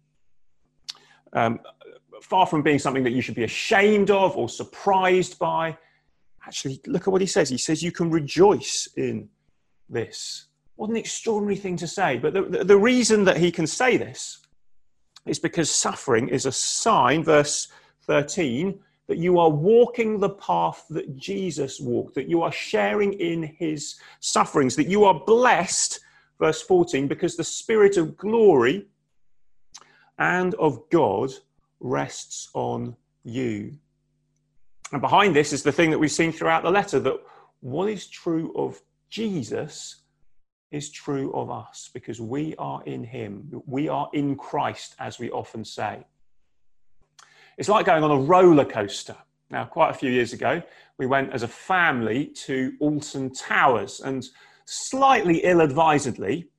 Um, 1.33 1.59
far 2.21 2.45
from 2.45 2.61
being 2.61 2.79
something 2.79 3.03
that 3.03 3.13
you 3.13 3.21
should 3.21 3.35
be 3.35 3.43
ashamed 3.43 4.11
of 4.11 4.37
or 4.37 4.49
surprised 4.49 5.39
by, 5.39 5.77
actually, 6.45 6.81
look 6.85 7.07
at 7.07 7.11
what 7.11 7.21
he 7.21 7.27
says. 7.27 7.49
He 7.49 7.57
says 7.57 7.81
you 7.81 7.91
can 7.91 8.09
rejoice 8.09 8.87
in 8.97 9.29
this. 9.89 10.47
What 10.75 10.89
an 10.89 10.97
extraordinary 10.97 11.55
thing 11.55 11.77
to 11.77 11.87
say. 11.87 12.17
But 12.17 12.33
the, 12.33 12.41
the, 12.43 12.63
the 12.63 12.77
reason 12.77 13.23
that 13.25 13.37
he 13.37 13.51
can 13.51 13.67
say 13.67 13.97
this 13.97 14.44
is 15.25 15.39
because 15.39 15.69
suffering 15.69 16.29
is 16.29 16.45
a 16.45 16.51
sign, 16.51 17.23
verse 17.23 17.67
13, 18.03 18.79
that 19.07 19.17
you 19.17 19.39
are 19.39 19.49
walking 19.49 20.19
the 20.19 20.29
path 20.29 20.85
that 20.89 21.15
Jesus 21.15 21.79
walked, 21.79 22.15
that 22.15 22.29
you 22.29 22.41
are 22.41 22.51
sharing 22.51 23.13
in 23.13 23.43
his 23.43 23.95
sufferings, 24.19 24.75
that 24.75 24.87
you 24.87 25.05
are 25.05 25.21
blessed, 25.25 25.99
verse 26.39 26.61
14, 26.61 27.07
because 27.07 27.35
the 27.35 27.43
Spirit 27.43 27.97
of 27.97 28.17
glory 28.17 28.87
and 30.17 30.53
of 30.55 30.89
God 30.89 31.31
rests 31.79 32.49
on 32.53 32.95
you. 33.23 33.77
And 34.91 35.01
behind 35.01 35.35
this 35.35 35.53
is 35.53 35.63
the 35.63 35.71
thing 35.71 35.91
that 35.91 35.99
we've 35.99 36.11
seen 36.11 36.31
throughout 36.31 36.63
the 36.63 36.71
letter 36.71 36.99
that 36.99 37.19
what 37.59 37.89
is 37.89 38.07
true 38.07 38.53
of 38.55 38.81
Jesus 39.09 40.03
is 40.75 40.89
true 40.89 41.31
of 41.33 41.49
us 41.49 41.89
because 41.93 42.19
we 42.19 42.53
are 42.57 42.83
in 42.83 43.03
Him. 43.03 43.63
We 43.65 43.87
are 43.87 44.09
in 44.13 44.35
Christ, 44.35 44.95
as 44.99 45.17
we 45.17 45.31
often 45.31 45.63
say. 45.63 46.05
It's 47.57 47.69
like 47.69 47.85
going 47.85 48.03
on 48.03 48.11
a 48.11 48.17
roller 48.17 48.65
coaster. 48.65 49.15
Now, 49.49 49.63
quite 49.65 49.91
a 49.91 49.93
few 49.93 50.11
years 50.11 50.33
ago, 50.33 50.61
we 50.97 51.05
went 51.05 51.31
as 51.31 51.43
a 51.43 51.47
family 51.47 52.27
to 52.45 52.73
Alton 52.79 53.31
Towers, 53.33 54.01
and 54.01 54.27
slightly 54.65 55.37
ill 55.45 55.61
advisedly, 55.61 56.49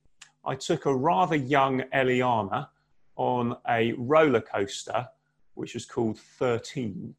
I 0.43 0.55
took 0.55 0.85
a 0.85 0.95
rather 0.95 1.35
young 1.35 1.81
Eliana 1.93 2.69
on 3.17 3.55
a 3.69 3.93
roller 3.93 4.41
coaster 4.41 5.07
which 5.53 5.73
was 5.73 5.85
called 5.85 6.17
13. 6.19 7.13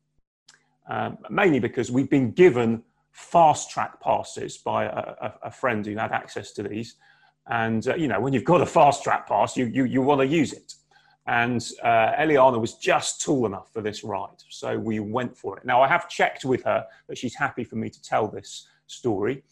Um, 0.89 1.19
mainly 1.29 1.59
because 1.59 1.91
we've 1.91 2.09
been 2.09 2.31
given 2.31 2.83
fast 3.19 3.69
track 3.69 4.01
passes 4.01 4.59
by 4.59 4.85
a, 4.85 5.33
a, 5.43 5.51
friend 5.51 5.85
who 5.85 5.97
had 5.97 6.13
access 6.13 6.53
to 6.53 6.63
these. 6.63 6.95
And, 7.49 7.87
uh, 7.89 7.97
you 7.97 8.07
know, 8.07 8.21
when 8.21 8.33
you've 8.33 8.45
got 8.45 8.61
a 8.61 8.67
fast 8.67 9.03
track 9.03 9.27
pass, 9.27 9.57
you, 9.57 9.67
you, 9.67 9.85
you 9.85 10.01
want 10.01 10.21
to 10.21 10.27
use 10.27 10.53
it. 10.53 10.75
And 11.27 11.61
uh, 11.83 12.13
Eliana 12.13 12.61
was 12.61 12.75
just 12.75 13.21
tall 13.21 13.45
enough 13.45 13.73
for 13.73 13.83
this 13.83 14.05
ride. 14.05 14.41
So 14.51 14.79
we 14.79 15.01
went 15.01 15.37
for 15.37 15.59
it. 15.59 15.65
Now, 15.67 15.83
I 15.83 15.89
have 15.89 16.09
checked 16.09 16.45
with 16.45 16.63
her 16.63 16.87
that 17.09 17.19
she's 17.19 17.35
happy 17.35 17.65
for 17.65 17.75
me 17.75 17.91
to 17.91 18.01
tell 18.01 18.29
this 18.29 18.69
story. 18.87 19.43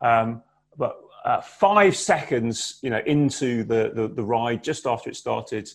Um, 0.00 0.40
but 0.78 0.96
uh, 1.24 1.40
five 1.40 1.96
seconds, 1.96 2.78
you 2.82 2.90
know, 2.90 3.02
into 3.04 3.64
the, 3.64 3.90
the, 3.94 4.08
the 4.08 4.22
ride, 4.22 4.62
just 4.62 4.86
after 4.86 5.10
it 5.10 5.16
started, 5.16 5.68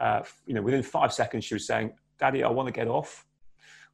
uh, 0.00 0.20
you 0.46 0.52
know, 0.52 0.62
within 0.62 0.82
five 0.82 1.14
seconds, 1.14 1.46
she 1.46 1.54
was 1.54 1.66
saying, 1.66 1.92
Daddy, 2.18 2.44
I 2.44 2.50
want 2.50 2.66
to 2.66 2.72
get 2.72 2.88
off, 2.88 3.24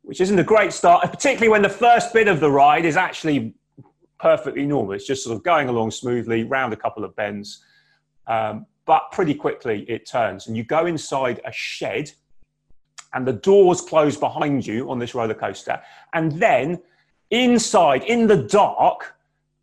which 0.03 0.21
isn't 0.21 0.39
a 0.39 0.45
great 0.45 0.73
start, 0.73 1.03
particularly 1.11 1.49
when 1.49 1.63
the 1.63 1.69
first 1.69 2.13
bit 2.13 2.29
of 2.29 2.41
the 2.41 2.51
ride 2.51 2.85
is 2.85 2.97
actually 2.97 3.55
perfectly 4.19 4.67
normal. 4.67 4.93
It's 4.93 5.07
just 5.07 5.25
sort 5.25 5.37
of 5.37 5.43
going 5.43 5.69
along 5.69 5.91
smoothly, 5.93 6.45
round 6.45 6.73
a 6.73 6.77
couple 6.77 7.05
of 7.05 7.15
bends. 7.17 7.65
Um, 8.27 8.67
but 8.87 9.13
pretty 9.13 9.35
quickly 9.35 9.85
it 9.89 10.07
turns 10.07 10.47
and 10.47 10.57
you 10.57 10.65
go 10.65 10.87
inside 10.87 11.41
a 11.45 11.53
shed 11.53 12.11
and 13.13 13.27
the 13.27 13.33
doors 13.33 13.81
close 13.81 14.17
behind 14.17 14.67
you 14.67 14.91
on 14.91 14.99
this 14.99 15.15
roller 15.15 15.35
coaster. 15.35 15.81
And 16.13 16.33
then 16.33 16.81
inside, 17.31 18.05
in 18.05 18.27
the 18.27 18.37
dark, 18.37 19.15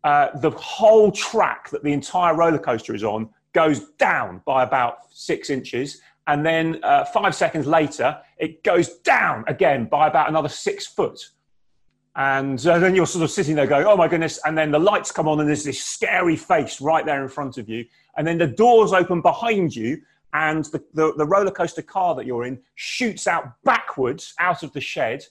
uh, 0.04 0.28
the 0.38 0.50
whole 0.50 1.10
track 1.10 1.70
that 1.70 1.82
the 1.82 1.92
entire 1.92 2.34
roller 2.34 2.58
coaster 2.58 2.94
is 2.94 3.04
on 3.04 3.30
goes 3.52 3.90
down 3.98 4.42
by 4.44 4.62
about 4.62 4.98
six 5.10 5.50
inches. 5.50 6.00
And 6.28 6.44
then 6.44 6.78
uh, 6.82 7.06
five 7.06 7.34
seconds 7.34 7.66
later, 7.66 8.20
it 8.36 8.62
goes 8.62 8.98
down 8.98 9.44
again 9.48 9.86
by 9.86 10.08
about 10.08 10.28
another 10.28 10.50
six 10.50 10.86
foot. 10.86 11.18
And 12.16 12.64
uh, 12.66 12.78
then 12.80 12.94
you're 12.94 13.06
sort 13.06 13.24
of 13.24 13.30
sitting 13.30 13.56
there 13.56 13.66
going, 13.66 13.86
oh 13.86 13.96
my 13.96 14.08
goodness. 14.08 14.38
And 14.44 14.56
then 14.56 14.70
the 14.70 14.78
lights 14.78 15.10
come 15.10 15.26
on, 15.26 15.40
and 15.40 15.48
there's 15.48 15.64
this 15.64 15.82
scary 15.82 16.36
face 16.36 16.82
right 16.82 17.04
there 17.04 17.22
in 17.22 17.30
front 17.30 17.56
of 17.56 17.68
you. 17.68 17.86
And 18.16 18.26
then 18.26 18.36
the 18.36 18.46
doors 18.46 18.92
open 18.92 19.22
behind 19.22 19.74
you, 19.74 20.02
and 20.34 20.66
the, 20.66 20.84
the, 20.92 21.14
the 21.16 21.24
roller 21.24 21.50
coaster 21.50 21.80
car 21.80 22.14
that 22.16 22.26
you're 22.26 22.44
in 22.44 22.60
shoots 22.74 23.26
out 23.26 23.54
backwards 23.64 24.34
out 24.38 24.62
of 24.62 24.70
the 24.74 24.82
shed. 24.82 25.24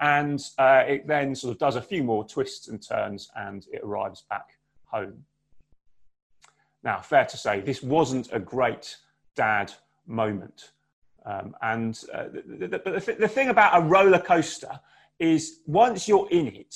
And 0.00 0.40
uh, 0.58 0.82
it 0.88 1.06
then 1.06 1.36
sort 1.36 1.52
of 1.52 1.58
does 1.58 1.76
a 1.76 1.82
few 1.82 2.02
more 2.02 2.26
twists 2.26 2.66
and 2.66 2.84
turns, 2.84 3.30
and 3.36 3.64
it 3.72 3.82
arrives 3.84 4.24
back 4.28 4.58
home. 4.86 5.24
Now, 6.82 7.00
fair 7.00 7.26
to 7.26 7.36
say, 7.36 7.60
this 7.60 7.80
wasn't 7.80 8.32
a 8.32 8.40
great 8.40 8.96
dad 9.36 9.72
moment. 10.06 10.72
Um, 11.24 11.54
and 11.62 11.98
uh, 12.12 12.24
the, 12.32 12.66
the, 12.66 12.78
the, 12.78 13.16
the 13.20 13.28
thing 13.28 13.48
about 13.48 13.80
a 13.80 13.84
roller 13.84 14.18
coaster 14.18 14.80
is 15.18 15.60
once 15.66 16.08
you're 16.08 16.28
in 16.30 16.48
it, 16.48 16.74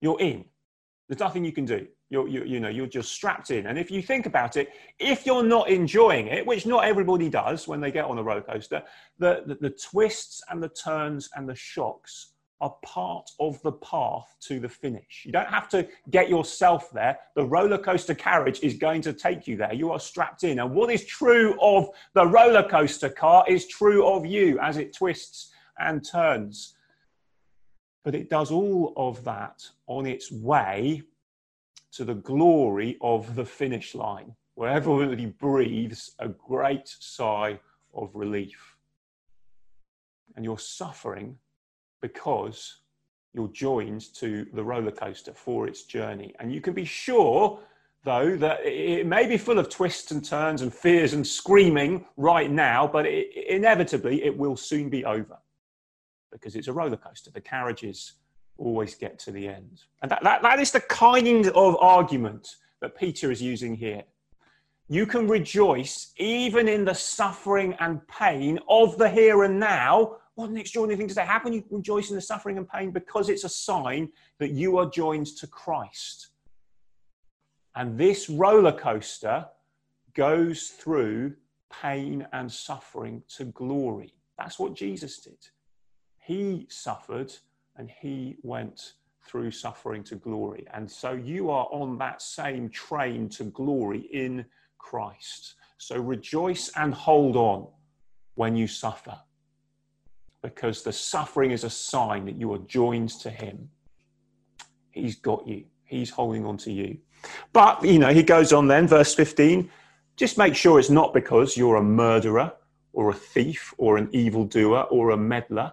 you're 0.00 0.20
in. 0.20 0.44
There's 1.08 1.20
nothing 1.20 1.44
you 1.44 1.52
can 1.52 1.64
do. 1.64 1.86
You're, 2.08 2.26
you, 2.26 2.44
you 2.44 2.58
know, 2.58 2.68
you're 2.68 2.88
just 2.88 3.12
strapped 3.12 3.52
in. 3.52 3.66
And 3.66 3.78
if 3.78 3.90
you 3.90 4.02
think 4.02 4.26
about 4.26 4.56
it, 4.56 4.70
if 4.98 5.24
you're 5.24 5.44
not 5.44 5.70
enjoying 5.70 6.26
it, 6.26 6.44
which 6.44 6.66
not 6.66 6.84
everybody 6.84 7.28
does 7.28 7.68
when 7.68 7.80
they 7.80 7.92
get 7.92 8.04
on 8.04 8.18
a 8.18 8.22
roller 8.22 8.40
coaster, 8.40 8.82
the, 9.18 9.44
the, 9.46 9.54
the 9.56 9.70
twists 9.70 10.42
and 10.50 10.60
the 10.60 10.68
turns 10.68 11.28
and 11.36 11.48
the 11.48 11.54
shocks 11.54 12.32
are 12.60 12.76
part 12.82 13.30
of 13.40 13.60
the 13.62 13.72
path 13.72 14.36
to 14.40 14.60
the 14.60 14.68
finish. 14.68 15.22
You 15.24 15.32
don't 15.32 15.48
have 15.48 15.68
to 15.70 15.88
get 16.10 16.28
yourself 16.28 16.90
there. 16.90 17.18
The 17.34 17.44
roller 17.44 17.78
coaster 17.78 18.14
carriage 18.14 18.60
is 18.62 18.74
going 18.74 19.00
to 19.02 19.12
take 19.12 19.46
you 19.46 19.56
there. 19.56 19.72
You 19.72 19.90
are 19.92 20.00
strapped 20.00 20.44
in. 20.44 20.58
And 20.58 20.74
what 20.74 20.90
is 20.90 21.04
true 21.04 21.56
of 21.60 21.88
the 22.14 22.26
roller 22.26 22.68
coaster 22.68 23.08
car 23.08 23.44
is 23.48 23.66
true 23.66 24.06
of 24.06 24.26
you 24.26 24.58
as 24.60 24.76
it 24.76 24.94
twists 24.94 25.52
and 25.78 26.04
turns. 26.06 26.74
But 28.04 28.14
it 28.14 28.28
does 28.28 28.50
all 28.50 28.92
of 28.96 29.24
that 29.24 29.62
on 29.86 30.06
its 30.06 30.30
way 30.30 31.02
to 31.92 32.04
the 32.04 32.14
glory 32.14 32.98
of 33.00 33.34
the 33.34 33.44
finish 33.44 33.94
line, 33.94 34.34
where 34.54 34.70
everybody 34.70 35.26
breathes 35.26 36.14
a 36.18 36.28
great 36.28 36.88
sigh 36.98 37.58
of 37.94 38.10
relief. 38.14 38.76
And 40.36 40.44
you're 40.44 40.58
suffering 40.58 41.38
because 42.00 42.78
you're 43.32 43.48
joined 43.48 44.12
to 44.14 44.46
the 44.52 44.64
roller 44.64 44.90
coaster 44.90 45.32
for 45.32 45.66
its 45.68 45.84
journey. 45.84 46.34
And 46.40 46.52
you 46.52 46.60
can 46.60 46.74
be 46.74 46.84
sure, 46.84 47.60
though, 48.04 48.36
that 48.36 48.60
it 48.64 49.06
may 49.06 49.26
be 49.26 49.36
full 49.36 49.58
of 49.58 49.68
twists 49.68 50.10
and 50.10 50.24
turns 50.24 50.62
and 50.62 50.74
fears 50.74 51.12
and 51.12 51.26
screaming 51.26 52.06
right 52.16 52.50
now, 52.50 52.86
but 52.86 53.06
it, 53.06 53.32
inevitably 53.48 54.24
it 54.24 54.36
will 54.36 54.56
soon 54.56 54.88
be 54.88 55.04
over 55.04 55.38
because 56.32 56.56
it's 56.56 56.68
a 56.68 56.72
roller 56.72 56.96
coaster. 56.96 57.30
The 57.30 57.40
carriages 57.40 58.14
always 58.58 58.94
get 58.94 59.18
to 59.20 59.32
the 59.32 59.48
end. 59.48 59.82
And 60.02 60.10
that, 60.10 60.22
that, 60.22 60.42
that 60.42 60.60
is 60.60 60.70
the 60.70 60.80
kind 60.80 61.48
of 61.48 61.76
argument 61.80 62.56
that 62.80 62.96
Peter 62.96 63.30
is 63.30 63.42
using 63.42 63.74
here. 63.74 64.02
You 64.88 65.06
can 65.06 65.28
rejoice 65.28 66.12
even 66.16 66.68
in 66.68 66.84
the 66.84 66.94
suffering 66.94 67.76
and 67.78 68.06
pain 68.08 68.58
of 68.68 68.98
the 68.98 69.08
here 69.08 69.44
and 69.44 69.60
now. 69.60 70.16
What 70.34 70.50
an 70.50 70.56
extraordinary 70.56 70.96
thing 70.96 71.08
to 71.08 71.14
say. 71.14 71.24
How 71.24 71.38
can 71.38 71.52
you 71.52 71.64
rejoice 71.70 72.10
in 72.10 72.16
the 72.16 72.22
suffering 72.22 72.56
and 72.56 72.68
pain? 72.68 72.90
Because 72.90 73.28
it's 73.28 73.44
a 73.44 73.48
sign 73.48 74.10
that 74.38 74.50
you 74.50 74.78
are 74.78 74.88
joined 74.88 75.26
to 75.38 75.46
Christ. 75.46 76.28
And 77.74 77.98
this 77.98 78.28
roller 78.30 78.72
coaster 78.72 79.46
goes 80.14 80.68
through 80.68 81.34
pain 81.70 82.26
and 82.32 82.50
suffering 82.50 83.22
to 83.36 83.44
glory. 83.46 84.14
That's 84.38 84.58
what 84.58 84.74
Jesus 84.74 85.18
did. 85.18 85.38
He 86.18 86.66
suffered 86.68 87.32
and 87.76 87.90
he 87.90 88.36
went 88.42 88.94
through 89.26 89.50
suffering 89.50 90.02
to 90.04 90.16
glory. 90.16 90.66
And 90.72 90.90
so 90.90 91.12
you 91.12 91.50
are 91.50 91.66
on 91.70 91.98
that 91.98 92.22
same 92.22 92.68
train 92.70 93.28
to 93.30 93.44
glory 93.44 94.08
in 94.12 94.44
Christ. 94.78 95.54
So 95.78 96.00
rejoice 96.00 96.70
and 96.76 96.92
hold 96.92 97.36
on 97.36 97.68
when 98.34 98.56
you 98.56 98.66
suffer, 98.66 99.18
because 100.42 100.82
the 100.82 100.92
suffering 100.92 101.50
is 101.50 101.64
a 101.64 101.70
sign 101.70 102.24
that 102.26 102.36
you 102.36 102.52
are 102.52 102.58
joined 102.58 103.10
to 103.20 103.30
him. 103.30 103.68
He's 104.90 105.16
got 105.16 105.46
you, 105.46 105.64
he's 105.84 106.10
holding 106.10 106.44
on 106.44 106.56
to 106.58 106.72
you. 106.72 106.98
But, 107.52 107.84
you 107.84 107.98
know, 107.98 108.12
he 108.12 108.22
goes 108.22 108.52
on 108.52 108.66
then, 108.68 108.86
verse 108.86 109.14
15 109.14 109.70
just 110.16 110.36
make 110.36 110.54
sure 110.54 110.78
it's 110.78 110.90
not 110.90 111.14
because 111.14 111.56
you're 111.56 111.76
a 111.76 111.82
murderer 111.82 112.52
or 112.92 113.08
a 113.08 113.14
thief 113.14 113.72
or 113.78 113.96
an 113.96 114.06
evildoer 114.12 114.82
or 114.90 115.12
a 115.12 115.16
meddler 115.16 115.72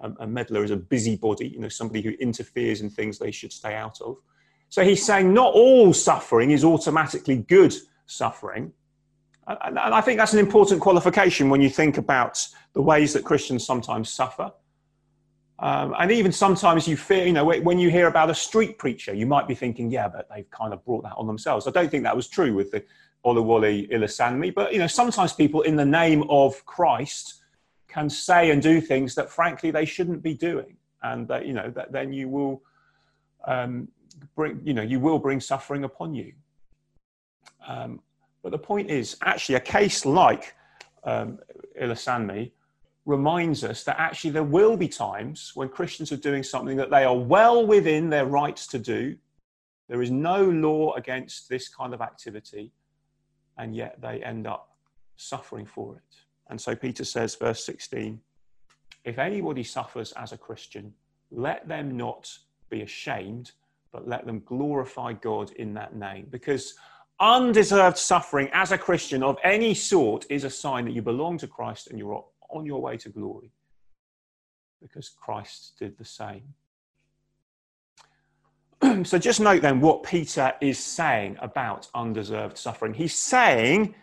a, 0.00 0.12
a 0.20 0.26
meddler 0.26 0.64
is 0.64 0.70
a 0.70 0.76
busybody, 0.76 1.48
you 1.48 1.58
know, 1.58 1.68
somebody 1.68 2.02
who 2.02 2.10
interferes 2.20 2.80
in 2.80 2.90
things 2.90 3.18
they 3.18 3.30
should 3.30 3.52
stay 3.52 3.74
out 3.74 4.00
of. 4.00 4.16
So 4.68 4.84
he's 4.84 5.04
saying 5.04 5.32
not 5.32 5.54
all 5.54 5.92
suffering 5.92 6.50
is 6.50 6.64
automatically 6.64 7.38
good 7.38 7.74
suffering. 8.06 8.72
And 9.46 9.78
I 9.78 10.00
think 10.00 10.18
that's 10.18 10.32
an 10.32 10.40
important 10.40 10.80
qualification 10.80 11.50
when 11.50 11.60
you 11.60 11.70
think 11.70 11.98
about 11.98 12.46
the 12.72 12.82
ways 12.82 13.12
that 13.12 13.24
Christians 13.24 13.64
sometimes 13.64 14.10
suffer. 14.10 14.52
Um, 15.58 15.94
and 15.98 16.10
even 16.10 16.32
sometimes 16.32 16.86
you 16.86 16.96
fear, 16.96 17.26
you 17.26 17.32
know, 17.32 17.44
when 17.44 17.78
you 17.78 17.88
hear 17.88 18.08
about 18.08 18.28
a 18.28 18.34
street 18.34 18.76
preacher, 18.76 19.14
you 19.14 19.24
might 19.24 19.46
be 19.46 19.54
thinking, 19.54 19.90
yeah, 19.90 20.08
but 20.08 20.28
they've 20.34 20.50
kind 20.50 20.72
of 20.72 20.84
brought 20.84 21.04
that 21.04 21.14
on 21.16 21.26
themselves. 21.26 21.66
I 21.66 21.70
don't 21.70 21.90
think 21.90 22.02
that 22.02 22.16
was 22.16 22.28
true 22.28 22.54
with 22.54 22.72
the 22.72 22.84
Oluwole 23.24 23.88
Ilesanmi, 23.90 24.52
but, 24.54 24.72
you 24.72 24.78
know, 24.78 24.86
sometimes 24.86 25.32
people 25.32 25.62
in 25.62 25.76
the 25.76 25.84
name 25.84 26.24
of 26.28 26.64
Christ 26.66 27.42
can 27.88 28.10
say 28.10 28.50
and 28.50 28.60
do 28.60 28.80
things 28.80 29.14
that 29.14 29.30
frankly 29.30 29.70
they 29.70 29.84
shouldn't 29.84 30.22
be 30.22 30.34
doing 30.34 30.76
and 31.02 31.26
that 31.28 31.46
you 31.46 31.52
know 31.52 31.70
that 31.70 31.92
then 31.92 32.12
you 32.12 32.28
will 32.28 32.62
um, 33.46 33.88
bring 34.34 34.60
you 34.64 34.74
know 34.74 34.82
you 34.82 35.00
will 35.00 35.18
bring 35.18 35.40
suffering 35.40 35.84
upon 35.84 36.14
you 36.14 36.32
um, 37.66 38.00
but 38.46 38.52
the 38.52 38.58
point 38.58 38.88
is 38.88 39.16
actually 39.22 39.56
a 39.56 39.60
case 39.60 40.06
like 40.06 40.54
um, 41.02 41.40
Ilesanmi 41.82 42.52
reminds 43.04 43.64
us 43.64 43.82
that 43.82 43.98
actually 43.98 44.30
there 44.30 44.44
will 44.44 44.76
be 44.76 44.86
times 44.86 45.50
when 45.56 45.68
Christians 45.68 46.12
are 46.12 46.16
doing 46.16 46.44
something 46.44 46.76
that 46.76 46.88
they 46.88 47.02
are 47.02 47.18
well 47.18 47.66
within 47.66 48.08
their 48.08 48.24
rights 48.24 48.68
to 48.68 48.78
do. 48.78 49.16
There 49.88 50.00
is 50.00 50.12
no 50.12 50.44
law 50.44 50.94
against 50.94 51.48
this 51.48 51.66
kind 51.66 51.92
of 51.92 52.00
activity, 52.00 52.70
and 53.58 53.74
yet 53.74 54.00
they 54.00 54.22
end 54.22 54.46
up 54.46 54.76
suffering 55.16 55.66
for 55.66 55.96
it. 55.96 56.16
And 56.48 56.60
so 56.60 56.76
Peter 56.76 57.04
says, 57.04 57.34
verse 57.34 57.64
16, 57.64 58.20
if 59.02 59.18
anybody 59.18 59.64
suffers 59.64 60.12
as 60.12 60.30
a 60.30 60.38
Christian, 60.38 60.94
let 61.32 61.66
them 61.66 61.96
not 61.96 62.30
be 62.70 62.82
ashamed, 62.82 63.50
but 63.90 64.06
let 64.06 64.24
them 64.24 64.40
glorify 64.46 65.14
God 65.14 65.50
in 65.56 65.74
that 65.74 65.96
name. 65.96 66.28
Because 66.30 66.74
undeserved 67.20 67.98
suffering 67.98 68.48
as 68.52 68.72
a 68.72 68.78
Christian 68.78 69.22
of 69.22 69.38
any 69.42 69.74
sort 69.74 70.26
is 70.30 70.44
a 70.44 70.50
sign 70.50 70.84
that 70.84 70.92
you 70.92 71.02
belong 71.02 71.38
to 71.38 71.46
Christ 71.46 71.88
and 71.88 71.98
you're 71.98 72.24
on 72.50 72.66
your 72.66 72.80
way 72.80 72.96
to 72.98 73.08
glory. 73.08 73.50
Because 74.80 75.08
Christ 75.08 75.74
did 75.78 75.96
the 75.96 76.04
same. 76.04 76.54
so 79.04 79.18
just 79.18 79.40
note 79.40 79.62
then 79.62 79.80
what 79.80 80.02
Peter 80.02 80.52
is 80.60 80.78
saying 80.78 81.36
about 81.40 81.88
undeserved 81.94 82.58
suffering. 82.58 82.92
He's 82.92 83.16
saying 83.16 83.94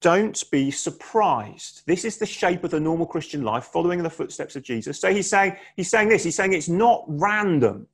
don't 0.00 0.48
be 0.50 0.70
surprised. 0.70 1.82
This 1.86 2.04
is 2.04 2.18
the 2.18 2.26
shape 2.26 2.62
of 2.62 2.70
the 2.70 2.78
normal 2.78 3.06
Christian 3.06 3.42
life, 3.42 3.64
following 3.64 3.98
in 3.98 4.04
the 4.04 4.10
footsteps 4.10 4.54
of 4.54 4.62
Jesus. 4.62 5.00
So 5.00 5.12
he's 5.12 5.28
saying, 5.28 5.56
he's 5.74 5.90
saying 5.90 6.08
this, 6.08 6.22
he's 6.22 6.36
saying 6.36 6.52
it's 6.52 6.68
not 6.68 7.04
random. 7.08 7.88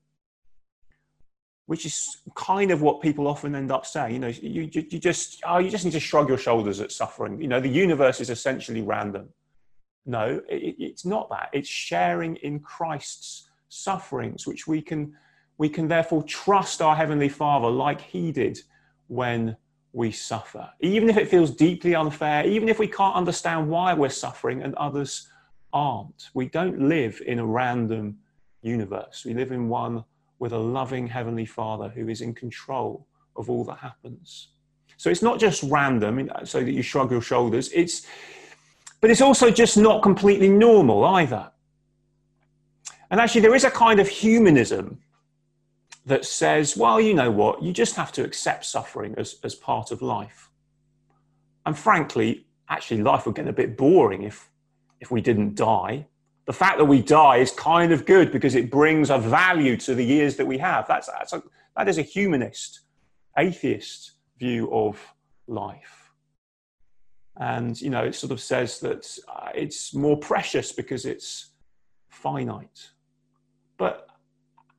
Which 1.66 1.86
is 1.86 2.18
kind 2.34 2.70
of 2.70 2.82
what 2.82 3.00
people 3.00 3.26
often 3.26 3.54
end 3.54 3.72
up 3.72 3.86
saying. 3.86 4.12
You 4.12 4.18
know, 4.18 4.28
you, 4.28 4.68
you, 4.72 4.84
you 4.90 4.98
just, 4.98 5.40
oh, 5.46 5.58
you 5.58 5.70
just 5.70 5.84
need 5.84 5.92
to 5.92 6.00
shrug 6.00 6.28
your 6.28 6.38
shoulders 6.38 6.80
at 6.80 6.92
suffering. 6.92 7.40
You 7.40 7.48
know, 7.48 7.60
the 7.60 7.68
universe 7.68 8.20
is 8.20 8.30
essentially 8.30 8.82
random. 8.82 9.28
No, 10.04 10.42
it, 10.48 10.76
it's 10.78 11.06
not 11.06 11.30
that. 11.30 11.48
It's 11.52 11.68
sharing 11.68 12.36
in 12.36 12.60
Christ's 12.60 13.48
sufferings, 13.68 14.46
which 14.46 14.66
we 14.66 14.82
can, 14.82 15.14
we 15.56 15.68
can 15.68 15.88
therefore 15.88 16.22
trust 16.24 16.82
our 16.82 16.94
Heavenly 16.94 17.30
Father 17.30 17.68
like 17.68 18.00
He 18.00 18.30
did 18.30 18.58
when 19.06 19.56
we 19.92 20.10
suffer. 20.10 20.68
Even 20.80 21.08
if 21.08 21.16
it 21.16 21.28
feels 21.28 21.50
deeply 21.52 21.94
unfair, 21.94 22.44
even 22.46 22.68
if 22.68 22.78
we 22.78 22.88
can't 22.88 23.16
understand 23.16 23.70
why 23.70 23.94
we're 23.94 24.10
suffering 24.10 24.62
and 24.62 24.74
others 24.74 25.28
aren't. 25.72 26.30
We 26.34 26.48
don't 26.48 26.88
live 26.88 27.22
in 27.26 27.38
a 27.38 27.46
random 27.46 28.18
universe. 28.62 29.24
We 29.24 29.34
live 29.34 29.52
in 29.52 29.68
one 29.68 30.04
with 30.38 30.52
a 30.52 30.58
loving 30.58 31.06
Heavenly 31.06 31.46
Father 31.46 31.88
who 31.88 32.08
is 32.08 32.20
in 32.20 32.34
control 32.34 33.06
of 33.36 33.50
all 33.50 33.64
that 33.64 33.78
happens. 33.78 34.48
So 34.96 35.10
it's 35.10 35.22
not 35.22 35.38
just 35.38 35.62
random, 35.64 36.30
so 36.44 36.62
that 36.62 36.70
you 36.70 36.82
shrug 36.82 37.10
your 37.10 37.20
shoulders. 37.20 37.70
It's, 37.72 38.06
but 39.00 39.10
it's 39.10 39.20
also 39.20 39.50
just 39.50 39.76
not 39.76 40.02
completely 40.02 40.48
normal 40.48 41.04
either. 41.04 41.50
And 43.10 43.20
actually, 43.20 43.42
there 43.42 43.54
is 43.54 43.64
a 43.64 43.70
kind 43.70 44.00
of 44.00 44.08
humanism 44.08 44.98
that 46.06 46.24
says, 46.24 46.76
well, 46.76 47.00
you 47.00 47.14
know 47.14 47.30
what, 47.30 47.62
you 47.62 47.72
just 47.72 47.96
have 47.96 48.12
to 48.12 48.24
accept 48.24 48.64
suffering 48.64 49.14
as, 49.16 49.36
as 49.42 49.54
part 49.54 49.90
of 49.90 50.02
life. 50.02 50.50
And 51.66 51.78
frankly, 51.78 52.46
actually, 52.68 53.02
life 53.02 53.26
would 53.26 53.34
get 53.34 53.48
a 53.48 53.52
bit 53.52 53.76
boring 53.76 54.22
if, 54.22 54.50
if 55.00 55.10
we 55.10 55.20
didn't 55.20 55.54
die. 55.54 56.06
The 56.46 56.52
fact 56.52 56.78
that 56.78 56.84
we 56.84 57.00
die 57.00 57.38
is 57.38 57.50
kind 57.50 57.92
of 57.92 58.04
good 58.04 58.30
because 58.30 58.54
it 58.54 58.70
brings 58.70 59.10
a 59.10 59.18
value 59.18 59.76
to 59.78 59.94
the 59.94 60.04
years 60.04 60.36
that 60.36 60.46
we 60.46 60.58
have. 60.58 60.86
That's, 60.86 61.06
that's 61.06 61.32
a, 61.32 61.42
that 61.76 61.88
is 61.88 61.98
a 61.98 62.02
humanist, 62.02 62.80
atheist 63.38 64.12
view 64.38 64.70
of 64.72 65.00
life. 65.46 66.12
And, 67.36 67.80
you 67.80 67.90
know, 67.90 68.04
it 68.04 68.14
sort 68.14 68.30
of 68.30 68.40
says 68.40 68.78
that 68.80 69.18
uh, 69.28 69.48
it's 69.54 69.94
more 69.94 70.16
precious 70.16 70.70
because 70.70 71.04
it's 71.04 71.50
finite. 72.10 72.90
But 73.76 74.08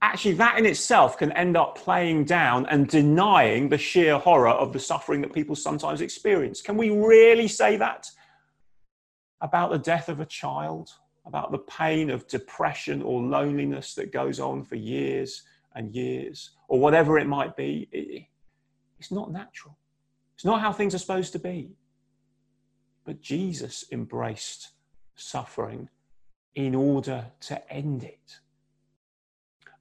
actually 0.01 0.33
that 0.33 0.57
in 0.57 0.65
itself 0.65 1.17
can 1.17 1.31
end 1.31 1.57
up 1.57 1.77
playing 1.77 2.23
down 2.25 2.65
and 2.67 2.87
denying 2.87 3.67
the 3.69 3.77
sheer 3.77 4.17
horror 4.17 4.49
of 4.49 4.71
the 4.71 4.79
suffering 4.79 5.19
that 5.21 5.33
people 5.33 5.55
sometimes 5.55 5.99
experience. 5.99 6.61
Can 6.61 6.77
we 6.77 6.91
really 6.91 7.47
say 7.47 7.75
that 7.77 8.07
about 9.41 9.71
the 9.71 9.79
death 9.79 10.07
of 10.07 10.19
a 10.19 10.25
child, 10.25 10.91
about 11.25 11.51
the 11.51 11.59
pain 11.59 12.09
of 12.09 12.27
depression 12.27 13.01
or 13.01 13.21
loneliness 13.21 13.95
that 13.95 14.11
goes 14.11 14.39
on 14.39 14.63
for 14.63 14.75
years 14.75 15.43
and 15.75 15.93
years, 15.93 16.51
or 16.67 16.79
whatever 16.79 17.17
it 17.17 17.27
might 17.27 17.55
be? 17.55 18.29
It's 18.99 19.11
not 19.11 19.31
natural. 19.31 19.77
It's 20.35 20.45
not 20.45 20.61
how 20.61 20.71
things 20.71 20.95
are 20.95 20.99
supposed 20.99 21.33
to 21.33 21.39
be. 21.39 21.71
But 23.03 23.21
Jesus 23.21 23.85
embraced 23.91 24.71
suffering 25.15 25.89
in 26.55 26.73
order 26.73 27.25
to 27.41 27.71
end 27.71 28.03
it. 28.03 28.39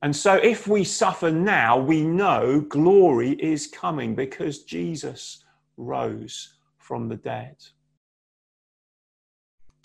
And 0.03 0.15
so, 0.15 0.35
if 0.35 0.69
we 0.69 0.85
suffer 0.85 1.31
now, 1.31 1.79
we 1.79 2.03
know 2.03 2.61
glory 2.61 3.31
is 3.41 3.67
coming 3.67 4.15
because 4.15 4.65
Jesus 4.65 5.45
rose 5.79 6.55
from 6.77 7.09
the 7.09 7.17
dead. 7.17 7.57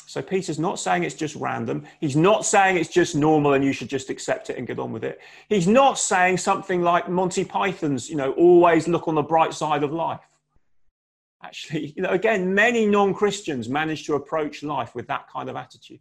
So, 0.10 0.24
Peter's 0.24 0.58
not 0.58 0.80
saying 0.80 1.04
it's 1.04 1.14
just 1.14 1.36
random. 1.36 1.86
He's 2.00 2.16
not 2.16 2.44
saying 2.44 2.78
it's 2.78 2.90
just 2.90 3.16
normal 3.16 3.54
and 3.54 3.64
you 3.64 3.72
should 3.72 3.90
just 3.90 4.10
accept 4.10 4.50
it 4.50 4.58
and 4.58 4.66
get 4.66 4.80
on 4.80 4.92
with 4.92 5.04
it. 5.04 5.22
He's 5.50 5.68
not 5.68 6.00
saying 6.00 6.38
something 6.38 6.82
like 6.82 7.08
Monty 7.08 7.46
Python's, 7.46 8.10
you 8.10 8.16
know, 8.16 8.32
always 8.32 8.88
look 8.88 9.08
on 9.08 9.14
the 9.14 9.22
bright 9.22 9.54
side 9.54 9.84
of 9.84 9.94
life. 9.94 10.28
Actually, 11.44 11.94
you 11.96 12.02
know, 12.02 12.10
again, 12.10 12.56
many 12.56 12.88
non 12.88 13.14
Christians 13.14 13.70
manage 13.70 14.08
to 14.08 14.16
approach 14.16 14.64
life 14.64 14.96
with 14.96 15.06
that 15.10 15.30
kind 15.30 15.48
of 15.48 15.56
attitude. 15.56 16.00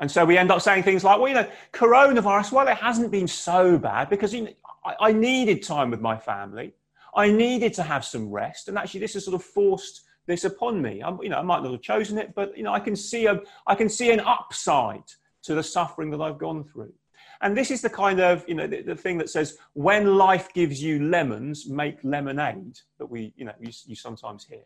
And 0.00 0.10
so 0.10 0.24
we 0.24 0.36
end 0.36 0.50
up 0.50 0.62
saying 0.62 0.82
things 0.82 1.04
like, 1.04 1.20
well, 1.20 1.28
you 1.28 1.34
know, 1.34 1.48
coronavirus, 1.72 2.50
well, 2.50 2.66
it 2.66 2.76
hasn't 2.76 3.12
been 3.12 3.28
so 3.28 3.78
bad 3.78 4.10
because 4.10 4.34
you 4.34 4.42
know, 4.42 4.52
I, 4.84 4.96
I 4.98 5.12
needed 5.12 5.62
time 5.62 5.92
with 5.92 6.00
my 6.00 6.16
family. 6.16 6.74
I 7.14 7.30
needed 7.30 7.72
to 7.74 7.84
have 7.84 8.04
some 8.04 8.32
rest. 8.32 8.66
And 8.66 8.76
actually, 8.76 8.98
this 8.98 9.14
has 9.14 9.26
sort 9.26 9.36
of 9.36 9.44
forced 9.44 10.02
this 10.26 10.44
upon 10.44 10.80
me. 10.80 11.02
I'm, 11.02 11.20
you 11.22 11.28
know, 11.28 11.38
I 11.38 11.42
might 11.42 11.62
not 11.62 11.72
have 11.72 11.82
chosen 11.82 12.18
it, 12.18 12.34
but, 12.34 12.56
you 12.56 12.62
know, 12.62 12.72
I 12.72 12.80
can 12.80 12.96
see, 12.96 13.26
a, 13.26 13.40
I 13.66 13.74
can 13.74 13.88
see 13.88 14.10
an 14.10 14.20
upside 14.20 15.04
to 15.44 15.54
the 15.54 15.62
suffering 15.62 16.10
that 16.10 16.20
I've 16.20 16.38
gone 16.38 16.64
through. 16.64 16.92
And 17.40 17.56
this 17.56 17.72
is 17.72 17.82
the 17.82 17.90
kind 17.90 18.20
of, 18.20 18.44
you 18.46 18.54
know, 18.54 18.68
the, 18.68 18.82
the 18.82 18.94
thing 18.94 19.18
that 19.18 19.28
says, 19.28 19.58
when 19.72 20.16
life 20.16 20.52
gives 20.54 20.80
you 20.80 21.04
lemons, 21.04 21.68
make 21.68 21.98
lemonade 22.04 22.78
that 22.98 23.06
we, 23.06 23.32
you 23.36 23.44
know, 23.44 23.52
you, 23.60 23.70
you 23.86 23.96
sometimes 23.96 24.44
hear. 24.44 24.62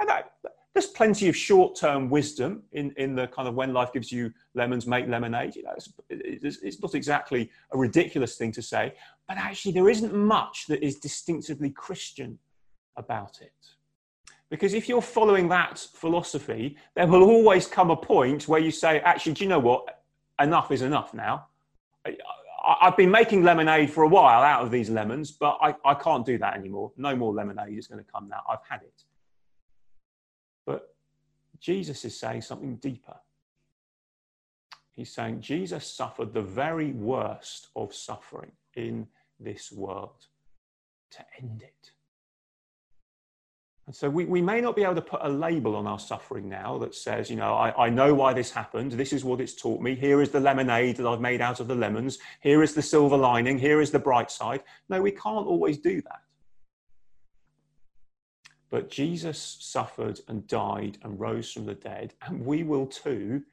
And 0.00 0.08
that, 0.08 0.32
there's 0.74 0.88
plenty 0.88 1.28
of 1.28 1.34
short-term 1.36 2.10
wisdom 2.10 2.62
in, 2.72 2.92
in 2.98 3.14
the 3.14 3.28
kind 3.28 3.48
of 3.48 3.54
when 3.54 3.72
life 3.72 3.94
gives 3.94 4.12
you 4.12 4.30
lemons, 4.54 4.86
make 4.86 5.08
lemonade. 5.08 5.56
You 5.56 5.62
know, 5.62 5.72
it's, 5.74 5.90
it's, 6.10 6.58
it's, 6.62 6.82
not 6.82 6.94
exactly 6.94 7.50
a 7.72 7.78
ridiculous 7.78 8.36
thing 8.36 8.52
to 8.52 8.60
say, 8.60 8.92
but 9.26 9.38
actually 9.38 9.72
there 9.72 9.88
isn't 9.88 10.12
much 10.14 10.66
that 10.66 10.84
is 10.84 10.96
distinctively 10.96 11.70
Christian 11.70 12.38
about 12.98 13.40
it. 13.40 13.54
Because 14.50 14.74
if 14.74 14.88
you're 14.88 15.02
following 15.02 15.48
that 15.48 15.78
philosophy, 15.78 16.76
there 16.94 17.06
will 17.06 17.22
always 17.22 17.66
come 17.66 17.90
a 17.90 17.96
point 17.96 18.46
where 18.46 18.60
you 18.60 18.70
say, 18.70 19.00
actually, 19.00 19.32
do 19.32 19.44
you 19.44 19.50
know 19.50 19.58
what? 19.58 20.02
Enough 20.40 20.70
is 20.70 20.82
enough 20.82 21.14
now. 21.14 21.46
I, 22.06 22.14
have 22.80 22.96
been 22.96 23.10
making 23.10 23.42
lemonade 23.42 23.90
for 23.90 24.04
a 24.04 24.08
while 24.08 24.42
out 24.42 24.62
of 24.62 24.70
these 24.70 24.90
lemons, 24.90 25.32
but 25.32 25.58
I, 25.60 25.74
I 25.84 25.94
can't 25.94 26.24
do 26.24 26.38
that 26.38 26.54
anymore. 26.54 26.92
No 26.96 27.16
more 27.16 27.32
lemonade 27.32 27.76
is 27.76 27.86
going 27.86 28.04
to 28.04 28.10
come 28.10 28.28
now. 28.28 28.42
I've 28.48 28.64
had 28.68 28.82
it. 28.82 29.04
But 30.64 30.94
Jesus 31.58 32.04
is 32.04 32.18
saying 32.18 32.42
something 32.42 32.76
deeper. 32.76 33.16
He's 34.92 35.12
saying 35.12 35.40
Jesus 35.40 35.86
suffered 35.86 36.32
the 36.32 36.42
very 36.42 36.92
worst 36.92 37.68
of 37.76 37.94
suffering 37.94 38.52
in 38.74 39.08
this 39.38 39.70
world 39.72 40.26
to 41.12 41.24
end 41.40 41.62
it. 41.62 41.92
And 43.86 43.94
so 43.94 44.10
we, 44.10 44.24
we 44.24 44.42
may 44.42 44.60
not 44.60 44.74
be 44.74 44.82
able 44.82 44.96
to 44.96 45.02
put 45.02 45.20
a 45.22 45.28
label 45.28 45.76
on 45.76 45.86
our 45.86 45.98
suffering 45.98 46.48
now 46.48 46.76
that 46.78 46.94
says, 46.94 47.30
you 47.30 47.36
know, 47.36 47.54
I, 47.54 47.86
I 47.86 47.88
know 47.88 48.14
why 48.14 48.32
this 48.32 48.50
happened. 48.50 48.92
This 48.92 49.12
is 49.12 49.24
what 49.24 49.40
it's 49.40 49.54
taught 49.54 49.80
me. 49.80 49.94
Here 49.94 50.20
is 50.20 50.30
the 50.30 50.40
lemonade 50.40 50.96
that 50.96 51.06
I've 51.06 51.20
made 51.20 51.40
out 51.40 51.60
of 51.60 51.68
the 51.68 51.74
lemons. 51.76 52.18
Here 52.40 52.64
is 52.64 52.74
the 52.74 52.82
silver 52.82 53.16
lining. 53.16 53.58
Here 53.58 53.80
is 53.80 53.92
the 53.92 54.00
bright 54.00 54.32
side. 54.32 54.64
No, 54.88 55.00
we 55.00 55.12
can't 55.12 55.46
always 55.46 55.78
do 55.78 56.02
that. 56.02 56.20
But 58.70 58.90
Jesus 58.90 59.58
suffered 59.60 60.18
and 60.26 60.48
died 60.48 60.98
and 61.02 61.20
rose 61.20 61.52
from 61.52 61.66
the 61.66 61.74
dead, 61.74 62.14
and 62.22 62.44
we 62.44 62.64
will 62.64 62.86
too. 62.86 63.44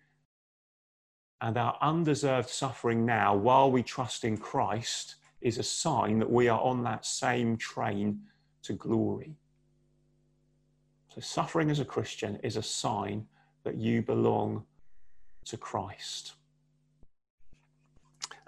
And 1.41 1.57
our 1.57 1.77
undeserved 1.79 2.49
suffering 2.49 3.05
now, 3.05 3.35
while 3.35 3.69
we 3.69 3.83
trust 3.83 4.23
in 4.23 4.37
Christ, 4.37 5.17
is 5.41 5.59
a 5.59 5.63
sign 5.63 6.17
that 6.19 6.31
we 6.31 6.47
are 6.47 6.59
on 6.59 6.83
that 6.83 7.05
same 7.05 7.55
train 7.57 8.21
to 8.63 8.73
glory. 8.73 9.35
So, 11.13 11.21
suffering 11.21 11.69
as 11.69 11.79
a 11.79 11.85
Christian 11.85 12.39
is 12.43 12.57
a 12.57 12.63
sign 12.63 13.27
that 13.63 13.75
you 13.75 14.01
belong 14.01 14.63
to 15.45 15.57
Christ. 15.57 16.33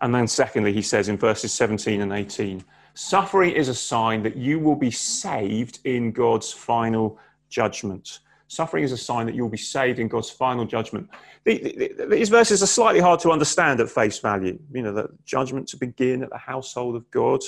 And 0.02 0.14
then, 0.14 0.28
secondly, 0.28 0.74
he 0.74 0.82
says 0.82 1.08
in 1.08 1.18
verses 1.18 1.54
17 1.54 2.02
and 2.02 2.12
18 2.12 2.64
Suffering 2.96 3.52
is 3.52 3.68
a 3.68 3.76
sign 3.76 4.24
that 4.24 4.38
you 4.38 4.58
will 4.58 4.76
be 4.76 4.90
saved 4.90 5.80
in 5.84 6.12
God's 6.12 6.52
final 6.52 7.20
judgment. 7.50 8.20
Suffering 8.48 8.84
is 8.84 8.92
a 8.92 8.98
sign 8.98 9.26
that 9.26 9.36
you'll 9.36 9.50
be 9.50 9.58
saved 9.58 10.00
in 10.00 10.08
God's 10.08 10.30
final 10.30 10.66
judgment. 10.66 11.10
The, 11.44 11.94
the, 11.98 12.08
these 12.08 12.30
verses 12.30 12.64
are 12.64 12.68
slightly 12.68 13.02
hard 13.02 13.20
to 13.22 13.32
understand 13.32 13.80
at 13.82 13.90
face 13.90 14.20
value. 14.20 14.58
You 14.72 14.82
know, 14.82 14.94
the 14.94 15.10
judgment 15.26 15.68
to 15.70 15.78
begin 15.78 16.24
at 16.24 16.30
the 16.30 16.38
household 16.38 16.96
of 16.96 17.10
God. 17.12 17.42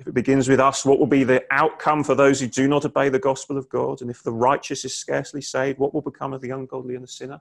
If 0.00 0.08
it 0.08 0.14
begins 0.14 0.48
with 0.48 0.58
us, 0.58 0.84
what 0.84 0.98
will 0.98 1.06
be 1.06 1.24
the 1.24 1.44
outcome 1.50 2.02
for 2.02 2.14
those 2.14 2.40
who 2.40 2.48
do 2.48 2.66
not 2.66 2.84
obey 2.84 3.08
the 3.08 3.18
gospel 3.18 3.56
of 3.56 3.68
God? 3.68 4.00
And 4.00 4.10
if 4.10 4.22
the 4.22 4.32
righteous 4.32 4.84
is 4.84 4.94
scarcely 4.94 5.42
saved, 5.42 5.78
what 5.78 5.94
will 5.94 6.00
become 6.00 6.32
of 6.32 6.40
the 6.40 6.50
ungodly 6.50 6.94
and 6.94 7.04
the 7.04 7.08
sinner? 7.08 7.40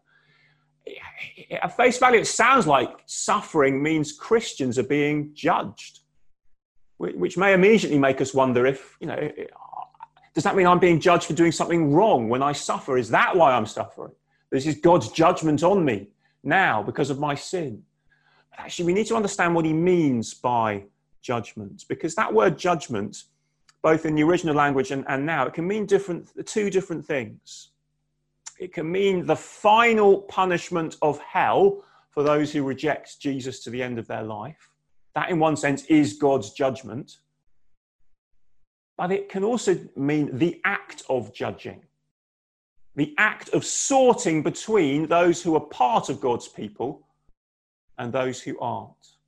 At 1.51 1.75
face 1.75 1.97
value, 1.97 2.19
it 2.19 2.27
sounds 2.27 2.67
like 2.67 3.01
suffering 3.05 3.81
means 3.81 4.11
Christians 4.11 4.77
are 4.77 4.83
being 4.83 5.31
judged 5.33 6.01
which 6.99 7.37
may 7.37 7.53
immediately 7.53 7.97
make 7.97 8.19
us 8.19 8.33
wonder 8.33 8.65
if, 8.65 8.97
you 8.99 9.07
know, 9.07 9.31
does 10.33 10.43
that 10.43 10.55
mean 10.55 10.67
I'm 10.67 10.79
being 10.79 10.99
judged 10.99 11.25
for 11.25 11.33
doing 11.33 11.53
something 11.53 11.93
wrong 11.93 12.27
when 12.27 12.43
I 12.43 12.51
suffer? 12.51 12.97
Is 12.97 13.09
that 13.09 13.35
why 13.37 13.53
I'm 13.53 13.65
suffering? 13.65 14.11
This 14.51 14.67
is 14.67 14.75
God's 14.75 15.09
judgment 15.09 15.63
on 15.63 15.85
me 15.85 16.09
now 16.43 16.83
because 16.83 17.09
of 17.09 17.17
my 17.17 17.35
sin. 17.35 17.83
But 18.51 18.59
actually, 18.59 18.85
we 18.85 18.93
need 18.93 19.07
to 19.07 19.15
understand 19.15 19.55
what 19.55 19.63
he 19.63 19.71
means 19.71 20.33
by 20.33 20.83
judgment 21.21 21.85
because 21.87 22.15
that 22.15 22.33
word 22.33 22.57
judgment, 22.57 23.23
both 23.81 24.05
in 24.05 24.15
the 24.15 24.23
original 24.23 24.55
language 24.55 24.91
and, 24.91 25.05
and 25.07 25.25
now, 25.25 25.45
it 25.45 25.53
can 25.53 25.67
mean 25.67 25.85
different, 25.85 26.29
two 26.45 26.69
different 26.69 27.05
things. 27.05 27.71
It 28.59 28.73
can 28.73 28.91
mean 28.91 29.25
the 29.25 29.35
final 29.35 30.23
punishment 30.23 30.97
of 31.01 31.19
hell 31.19 31.83
for 32.11 32.23
those 32.23 32.51
who 32.51 32.63
reject 32.63 33.19
Jesus 33.19 33.63
to 33.63 33.69
the 33.69 33.81
end 33.81 33.97
of 33.99 34.07
their 34.07 34.23
life 34.23 34.71
That, 35.15 35.29
in 35.29 35.39
one 35.39 35.55
sense, 35.55 35.85
is 35.85 36.13
God's 36.13 36.51
judgment. 36.51 37.17
But 38.97 39.11
it 39.11 39.29
can 39.29 39.43
also 39.45 39.79
mean 39.95 40.37
the 40.37 40.59
act 40.65 41.03
of 41.07 41.33
judging, 41.33 41.83
the 42.95 43.15
act 43.17 43.49
of 43.49 43.63
sorting 43.63 44.43
between 44.43 45.07
those 45.07 45.41
who 45.41 45.55
are 45.55 45.61
part 45.61 46.09
of 46.09 46.19
God's 46.19 46.49
people 46.49 47.07
and 47.97 48.11
those 48.11 48.41
who 48.41 48.59
aren't. 48.59 49.18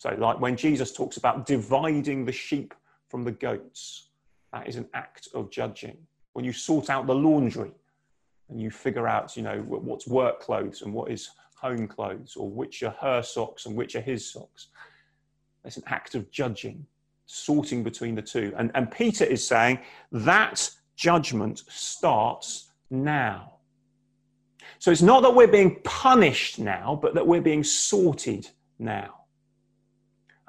So, 0.00 0.16
like 0.16 0.40
when 0.40 0.56
Jesus 0.56 0.92
talks 0.92 1.18
about 1.18 1.44
dividing 1.44 2.24
the 2.24 2.32
sheep 2.32 2.72
from 3.08 3.22
the 3.22 3.32
goats, 3.32 4.08
that 4.50 4.66
is 4.66 4.76
an 4.76 4.88
act 4.94 5.28
of 5.34 5.50
judging. 5.50 5.98
When 6.32 6.42
you 6.42 6.54
sort 6.54 6.88
out 6.88 7.06
the 7.06 7.14
laundry 7.14 7.72
and 8.48 8.58
you 8.58 8.70
figure 8.70 9.06
out, 9.06 9.36
you 9.36 9.42
know, 9.42 9.58
what's 9.58 10.08
work 10.08 10.40
clothes 10.40 10.80
and 10.80 10.94
what 10.94 11.10
is 11.10 11.28
home 11.54 11.86
clothes, 11.86 12.34
or 12.34 12.48
which 12.48 12.82
are 12.82 12.96
her 12.98 13.22
socks 13.22 13.66
and 13.66 13.76
which 13.76 13.94
are 13.94 14.00
his 14.00 14.24
socks, 14.32 14.68
that's 15.62 15.76
an 15.76 15.82
act 15.88 16.14
of 16.14 16.30
judging, 16.30 16.86
sorting 17.26 17.82
between 17.82 18.14
the 18.14 18.22
two. 18.22 18.54
And, 18.56 18.70
and 18.74 18.90
Peter 18.90 19.26
is 19.26 19.46
saying 19.46 19.80
that 20.12 20.70
judgment 20.96 21.62
starts 21.68 22.70
now. 22.88 23.56
So 24.78 24.90
it's 24.90 25.02
not 25.02 25.20
that 25.24 25.34
we're 25.34 25.46
being 25.46 25.78
punished 25.84 26.58
now, 26.58 26.98
but 27.02 27.12
that 27.12 27.26
we're 27.26 27.42
being 27.42 27.64
sorted 27.64 28.48
now. 28.78 29.19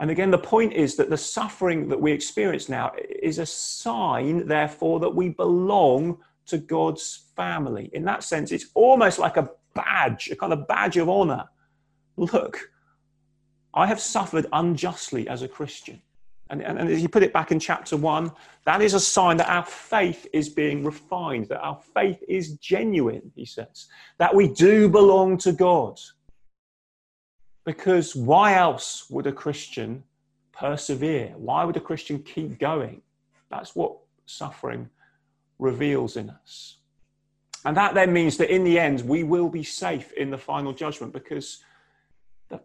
And 0.01 0.09
again, 0.09 0.31
the 0.31 0.37
point 0.39 0.73
is 0.73 0.95
that 0.95 1.11
the 1.11 1.17
suffering 1.17 1.87
that 1.89 2.01
we 2.01 2.11
experience 2.11 2.67
now 2.67 2.91
is 3.21 3.37
a 3.37 3.45
sign, 3.45 4.47
therefore, 4.47 4.99
that 4.99 5.13
we 5.15 5.29
belong 5.29 6.17
to 6.47 6.57
God's 6.57 7.25
family. 7.35 7.91
In 7.93 8.03
that 8.05 8.23
sense, 8.23 8.51
it's 8.51 8.65
almost 8.73 9.19
like 9.19 9.37
a 9.37 9.51
badge, 9.75 10.29
a 10.31 10.35
kind 10.35 10.53
of 10.53 10.67
badge 10.67 10.97
of 10.97 11.07
honor. 11.07 11.45
Look, 12.17 12.71
I 13.75 13.85
have 13.85 13.99
suffered 13.99 14.47
unjustly 14.51 15.27
as 15.27 15.43
a 15.43 15.47
Christian. 15.47 16.01
And, 16.49 16.63
and, 16.63 16.79
and 16.79 16.89
as 16.89 17.03
you 17.03 17.07
put 17.07 17.21
it 17.21 17.31
back 17.31 17.51
in 17.51 17.59
chapter 17.59 17.95
one, 17.95 18.31
that 18.65 18.81
is 18.81 18.95
a 18.95 18.99
sign 18.99 19.37
that 19.37 19.49
our 19.49 19.65
faith 19.65 20.25
is 20.33 20.49
being 20.49 20.83
refined, 20.83 21.47
that 21.49 21.61
our 21.61 21.79
faith 21.93 22.23
is 22.27 22.53
genuine, 22.53 23.31
he 23.35 23.45
says, 23.45 23.85
that 24.17 24.33
we 24.33 24.47
do 24.47 24.89
belong 24.89 25.37
to 25.37 25.51
God. 25.51 25.99
Because 27.71 28.13
why 28.17 28.55
else 28.55 29.09
would 29.09 29.27
a 29.27 29.31
Christian 29.31 30.03
persevere? 30.51 31.33
Why 31.37 31.63
would 31.63 31.77
a 31.77 31.79
Christian 31.79 32.21
keep 32.21 32.59
going? 32.59 33.01
That's 33.49 33.77
what 33.77 33.95
suffering 34.25 34.89
reveals 35.57 36.17
in 36.17 36.29
us. 36.29 36.79
And 37.63 37.77
that 37.77 37.93
then 37.93 38.11
means 38.11 38.35
that 38.37 38.53
in 38.53 38.65
the 38.65 38.77
end, 38.77 38.99
we 39.07 39.23
will 39.23 39.47
be 39.47 39.63
safe 39.63 40.11
in 40.11 40.29
the 40.29 40.37
final 40.37 40.73
judgment 40.73 41.13
because 41.13 41.63
the, 42.49 42.59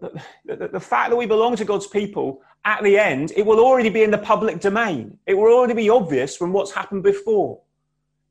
the, 0.45 0.57
the, 0.57 0.69
the, 0.69 0.81
fact 0.81 1.11
that 1.11 1.17
we 1.17 1.27
belong 1.27 1.55
to 1.55 1.65
God's 1.65 1.87
people, 1.87 2.43
at 2.65 2.83
the 2.83 2.99
end, 2.99 3.33
it 3.37 3.47
will 3.47 3.61
already 3.61 3.91
be 3.91 4.03
in 4.03 4.11
the 4.11 4.19
public 4.19 4.59
domain. 4.59 5.17
It 5.25 5.35
will 5.35 5.53
already 5.53 5.75
be 5.75 5.89
obvious 5.89 6.37
from 6.37 6.53
what's 6.53 6.73
happened 6.73 7.05
before. 7.05 7.61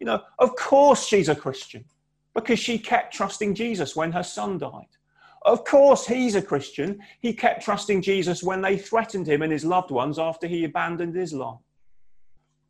You 0.02 0.08
know, 0.08 0.24
of 0.40 0.58
course 0.58 1.08
she's 1.08 1.30
a 1.30 1.36
Christian 1.36 1.86
because 2.34 2.60
she 2.60 2.78
kept 2.78 3.14
trusting 3.14 3.56
Jesus 3.56 3.96
when 3.96 4.12
her 4.12 4.24
son 4.24 4.58
died. 4.58 4.90
Of 5.46 5.64
course, 5.64 6.08
he's 6.08 6.34
a 6.34 6.42
Christian. 6.42 7.00
He 7.22 7.32
kept 7.32 7.64
trusting 7.64 8.02
Jesus 8.02 8.42
when 8.42 8.62
they 8.62 8.78
threatened 8.78 9.28
him 9.28 9.44
and 9.44 9.52
his 9.52 9.64
loved 9.64 9.92
ones 9.92 10.18
after 10.18 10.48
he 10.48 10.64
abandoned 10.64 11.16
Islam. 11.16 11.60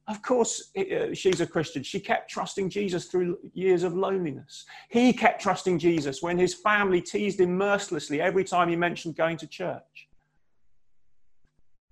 Of 0.08 0.22
course, 0.22 0.72
uh, 0.78 1.14
she's 1.14 1.42
a 1.42 1.48
Christian. 1.48 1.82
She 1.82 2.00
kept 2.00 2.30
trusting 2.30 2.70
Jesus 2.70 3.06
through 3.06 3.40
years 3.54 3.84
of 3.84 3.96
loneliness. 3.96 4.66
He 4.90 5.14
kept 5.14 5.42
trusting 5.42 5.80
Jesus 5.80 6.22
when 6.22 6.38
his 6.38 6.54
family 6.54 7.02
teased 7.02 7.40
him 7.40 7.58
mercilessly 7.58 8.22
every 8.22 8.44
time 8.44 8.70
he 8.70 8.76
mentioned 8.76 9.16
going 9.16 9.38
to 9.38 9.48
church. 9.48 10.10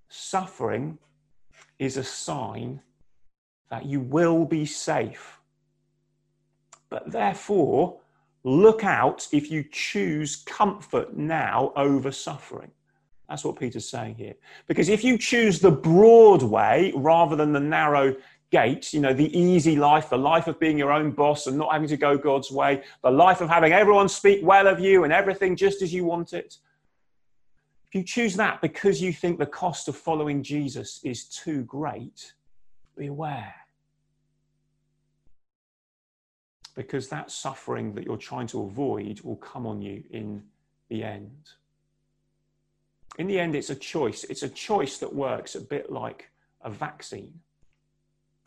Suffering 0.09 0.99
is 1.79 1.97
a 1.97 2.03
sign 2.03 2.81
that 3.71 3.85
you 3.85 4.01
will 4.01 4.45
be 4.45 4.65
safe. 4.65 5.39
But 6.89 7.09
therefore, 7.11 7.99
Look 8.43 8.83
out 8.83 9.27
if 9.31 9.49
you 9.49 9.63
choose 9.71 10.35
comfort 10.45 11.15
now 11.15 11.71
over 11.75 12.11
suffering. 12.11 12.71
That's 13.29 13.45
what 13.45 13.57
Peter's 13.57 13.89
saying 13.89 14.15
here. 14.15 14.33
Because 14.67 14.89
if 14.89 15.03
you 15.03 15.17
choose 15.17 15.59
the 15.59 15.71
broad 15.71 16.43
way 16.43 16.91
rather 16.95 17.35
than 17.35 17.53
the 17.53 17.59
narrow 17.59 18.15
gate, 18.51 18.93
you 18.93 18.99
know, 18.99 19.13
the 19.13 19.35
easy 19.37 19.77
life, 19.77 20.09
the 20.09 20.17
life 20.17 20.47
of 20.47 20.59
being 20.59 20.77
your 20.77 20.91
own 20.91 21.11
boss 21.11 21.47
and 21.47 21.57
not 21.57 21.71
having 21.71 21.87
to 21.87 21.97
go 21.97 22.17
God's 22.17 22.51
way, 22.51 22.83
the 23.01 23.09
life 23.09 23.39
of 23.39 23.49
having 23.49 23.71
everyone 23.71 24.09
speak 24.09 24.41
well 24.43 24.67
of 24.67 24.79
you 24.79 25.05
and 25.05 25.13
everything 25.13 25.55
just 25.55 25.81
as 25.81 25.93
you 25.93 26.03
want 26.03 26.33
it. 26.33 26.57
If 27.87 27.95
you 27.95 28.03
choose 28.03 28.35
that 28.35 28.61
because 28.61 29.01
you 29.01 29.13
think 29.13 29.39
the 29.39 29.45
cost 29.45 29.87
of 29.87 29.95
following 29.95 30.43
Jesus 30.43 30.99
is 31.03 31.25
too 31.25 31.63
great, 31.63 32.33
beware 32.97 33.55
because 36.75 37.07
that 37.09 37.31
suffering 37.31 37.93
that 37.93 38.03
you're 38.03 38.17
trying 38.17 38.47
to 38.47 38.61
avoid 38.63 39.21
will 39.21 39.35
come 39.35 39.65
on 39.65 39.81
you 39.81 40.03
in 40.09 40.43
the 40.89 41.03
end. 41.03 41.49
In 43.19 43.27
the 43.27 43.39
end, 43.39 43.55
it's 43.55 43.69
a 43.69 43.75
choice. 43.75 44.23
It's 44.23 44.43
a 44.43 44.49
choice 44.49 44.97
that 44.97 45.13
works 45.13 45.55
a 45.55 45.61
bit 45.61 45.91
like 45.91 46.31
a 46.61 46.69
vaccine. 46.69 47.39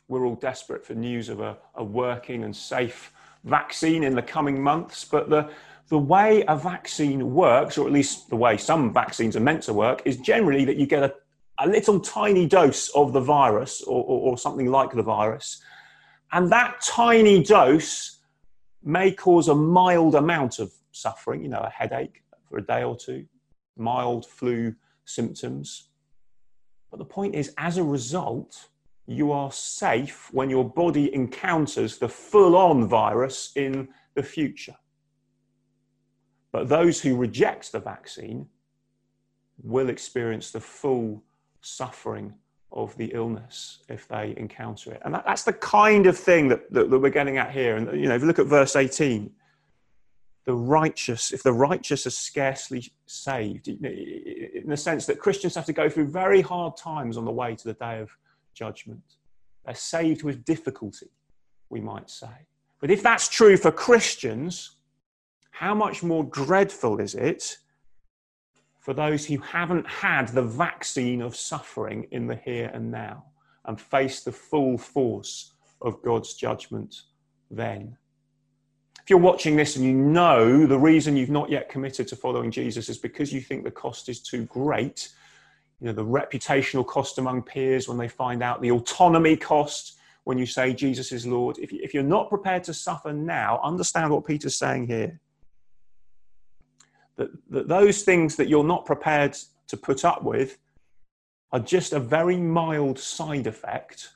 We're 0.09 0.25
all 0.25 0.35
desperate 0.35 0.85
for 0.85 0.95
news 0.95 1.29
of 1.29 1.41
a, 1.41 1.57
a 1.75 1.85
working 1.85 2.43
and 2.43 2.55
safe 2.55 3.13
vaccine 3.45 4.03
in 4.03 4.15
the 4.15 4.23
coming 4.23 4.61
months, 4.61 5.05
but 5.05 5.31
the, 5.31 5.51
the 5.89 5.99
way 5.99 6.45
a 6.49 6.57
vaccine 6.57 7.33
works, 7.33 7.79
or 7.79 7.87
at 7.87 7.93
least 7.93 8.29
the 8.29 8.37
way 8.37 8.57
some 8.57 8.93
vaccines 8.93 9.37
are 9.37 9.41
meant 9.41 9.63
to 9.65 9.73
work, 9.73 10.03
is 10.05 10.17
generally 10.17 10.65
that 10.65 10.77
you 10.77 10.87
get 10.87 11.05
a, 11.05 11.15
a 11.61 11.69
little 11.69 12.01
tiny 12.01 12.47
dose 12.47 12.89
of 12.91 13.13
the 13.13 13.21
virus 13.21 13.83
or, 13.83 14.03
or, 14.03 14.31
or 14.31 14.39
something 14.39 14.71
like 14.71 14.93
the 14.93 15.03
virus. 15.03 15.63
And 16.33 16.51
that 16.51 16.81
tiny 16.81 17.43
dose 17.43 18.16
may 18.87 19.11
cause 19.11 19.49
a 19.49 19.55
mild 19.55 20.15
amount 20.15 20.61
of 20.61 20.73
suffering, 20.93 21.43
you 21.43 21.49
know, 21.49 21.61
a 21.61 21.69
headache 21.71 22.23
for 22.49 22.59
a 22.59 22.63
day 22.63 22.85
or 22.85 22.97
two, 22.97 23.27
mild 23.77 24.25
flu 24.25 24.75
symptoms. 25.05 25.89
But 26.91 26.99
the 26.99 27.05
point 27.05 27.35
is, 27.35 27.53
as 27.59 27.79
a 27.79 27.85
result, 27.85 28.69
you 29.07 29.33
are 29.33 29.51
safe 29.51 30.29
when 30.33 30.49
your 30.49 30.65
body 30.65 31.13
encounters 31.13 31.99
the 31.99 32.09
full 32.09 32.57
on 32.57 32.89
virus 32.89 33.51
in 33.57 33.89
the 34.15 34.23
future. 34.23 34.77
But 36.53 36.69
those 36.69 37.01
who 37.01 37.17
reject 37.17 37.73
the 37.73 37.81
vaccine 37.81 38.47
will 39.63 39.89
experience 39.89 40.53
the 40.53 40.61
full 40.61 41.25
suffering 41.61 42.35
of 42.77 42.97
the 42.97 43.07
illness 43.07 43.79
if 43.89 44.07
they 44.07 44.35
encounter 44.37 44.93
it. 44.93 45.03
And 45.05 45.15
that, 45.15 45.25
that's 45.27 45.45
the 45.45 45.53
kind 45.55 46.07
of 46.07 46.17
thing 46.17 46.49
that, 46.49 46.71
that, 46.73 46.91
that, 46.91 46.99
we're 46.99 47.11
getting 47.11 47.39
at 47.39 47.51
here. 47.51 47.77
And, 47.77 48.01
you 48.01 48.09
know, 48.09 48.15
if 48.15 48.21
you 48.21 48.29
look 48.29 48.39
at 48.39 48.47
verse 48.47 48.77
18, 48.77 49.31
the 50.45 50.55
righteous, 50.55 51.33
if 51.33 51.43
the 51.43 51.53
righteous 51.53 52.07
are 52.07 52.11
scarcely 52.11 52.93
saved, 53.07 53.67
in 53.67 54.69
the 54.69 54.77
sense 54.77 55.07
that 55.07 55.19
Christians 55.19 55.55
have 55.57 55.65
to 55.65 55.73
go 55.73 55.89
through 55.89 56.09
very 56.09 56.41
hard 56.41 56.77
times 56.77 57.17
on 57.17 57.25
the 57.25 57.33
way 57.33 57.57
to 57.57 57.65
the 57.65 57.75
day 57.75 57.99
of 57.99 58.11
judgment. 58.55 59.03
They're 59.65 59.75
saved 59.75 60.23
with 60.23 60.45
difficulty, 60.45 61.11
we 61.71 61.81
might 61.81 62.11
say. 62.11 62.47
But 62.81 62.91
if 62.91 63.03
that's 63.03 63.29
true 63.29 63.57
for 63.57 63.73
Christians, 63.73 64.77
how 65.51 65.75
much 65.75 66.03
more 66.03 66.25
dreadful 66.25 67.01
is 67.01 67.15
it 67.15 67.57
for 68.87 68.95
those 68.95 69.27
who 69.27 69.37
haven't 69.39 69.85
had 69.85 70.29
the 70.29 70.43
vaccine 70.45 71.21
of 71.21 71.35
suffering 71.35 72.07
in 72.13 72.29
the 72.29 72.37
here 72.37 72.71
and 72.73 72.89
now 72.89 73.25
and 73.65 73.81
face 73.81 74.23
the 74.23 74.31
full 74.31 74.79
force 74.79 75.55
of 75.83 76.01
God's 76.03 76.35
judgment 76.35 77.03
then. 77.51 77.97
If 79.03 79.11
you're 79.11 79.19
watching 79.19 79.57
this 79.57 79.75
and 79.75 79.85
you 79.85 79.93
know 79.93 80.67
the 80.67 80.79
reason 80.79 81.17
you've 81.17 81.31
not 81.31 81.51
yet 81.51 81.69
committed 81.69 82.07
to 82.07 82.15
following 82.15 82.53
Jesus 82.53 82.89
is 82.89 82.97
because 82.97 83.33
you 83.33 83.41
think 83.41 83.65
the 83.65 83.73
cost 83.73 84.09
is 84.09 84.21
too 84.21 84.45
great, 84.45 85.09
you 85.81 85.89
know, 85.89 85.93
the 85.93 86.05
reputational 86.05 86.87
cost 86.87 87.19
among 87.19 87.43
peers 87.43 87.89
when 87.89 87.99
they 87.99 88.07
find 88.07 88.41
out, 88.41 88.63
the 88.63 88.71
autonomy 88.71 89.37
cost 89.37 89.97
when 90.23 90.39
you 90.39 90.47
say 90.47 90.73
Jesus 90.73 91.11
is 91.11 91.27
Lord. 91.27 91.59
If, 91.59 91.93
you're 91.93 92.05
not 92.05 92.29
prepared 92.29 92.63
to 92.63 92.73
suffer 92.73 93.13
now, 93.13 93.61
understand 93.65 94.13
what 94.13 94.25
Peter's 94.25 94.55
saying 94.55 94.87
here 94.87 95.19
that, 97.17 97.31
that 97.51 97.69
those 97.69 98.03
things 98.03 98.37
that 98.37 98.49
you're 98.49 98.65
not 98.65 98.87
prepared 98.87 99.37
to 99.69 99.77
put 99.77 100.05
up 100.05 100.23
with 100.23 100.59
are 101.53 101.61
just 101.61 101.93
a 101.93 102.01
very 102.01 102.37
mild 102.37 102.99
side 102.99 103.47
effect 103.47 104.11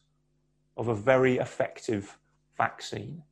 of 0.77 0.89
a 0.89 0.95
very 0.95 1.39
effective 1.39 2.19
vaccine. 2.57 3.23